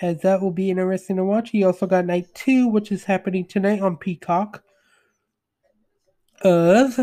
as 0.00 0.22
that 0.22 0.40
will 0.40 0.50
be 0.50 0.70
interesting 0.70 1.16
to 1.16 1.24
watch. 1.24 1.52
You 1.52 1.66
also 1.66 1.86
got 1.86 2.06
night 2.06 2.26
two, 2.34 2.68
which 2.68 2.90
is 2.90 3.04
happening 3.04 3.46
tonight 3.46 3.80
on 3.80 3.96
Peacock, 3.96 4.62
of 6.42 6.98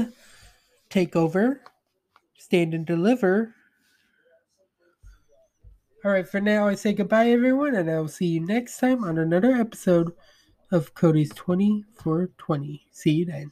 Takeover, 0.89 1.60
Stand 2.38 2.74
and 2.74 2.86
Deliver. 2.86 3.56
All 6.04 6.12
right, 6.12 6.28
for 6.28 6.41
now, 6.41 6.67
I 6.67 6.74
say 6.74 6.93
goodbye, 6.93 7.30
everyone, 7.30 7.76
and 7.76 7.89
I'll 7.89 8.08
see 8.08 8.26
you 8.26 8.39
next 8.39 8.80
time 8.80 9.04
on 9.04 9.19
another 9.19 9.52
episode 9.52 10.12
of 10.72 10.94
Cody's 10.94 11.30
20 11.30 11.86
for 11.94 12.28
20. 12.38 12.88
See 12.92 13.12
you 13.12 13.26
then. 13.26 13.52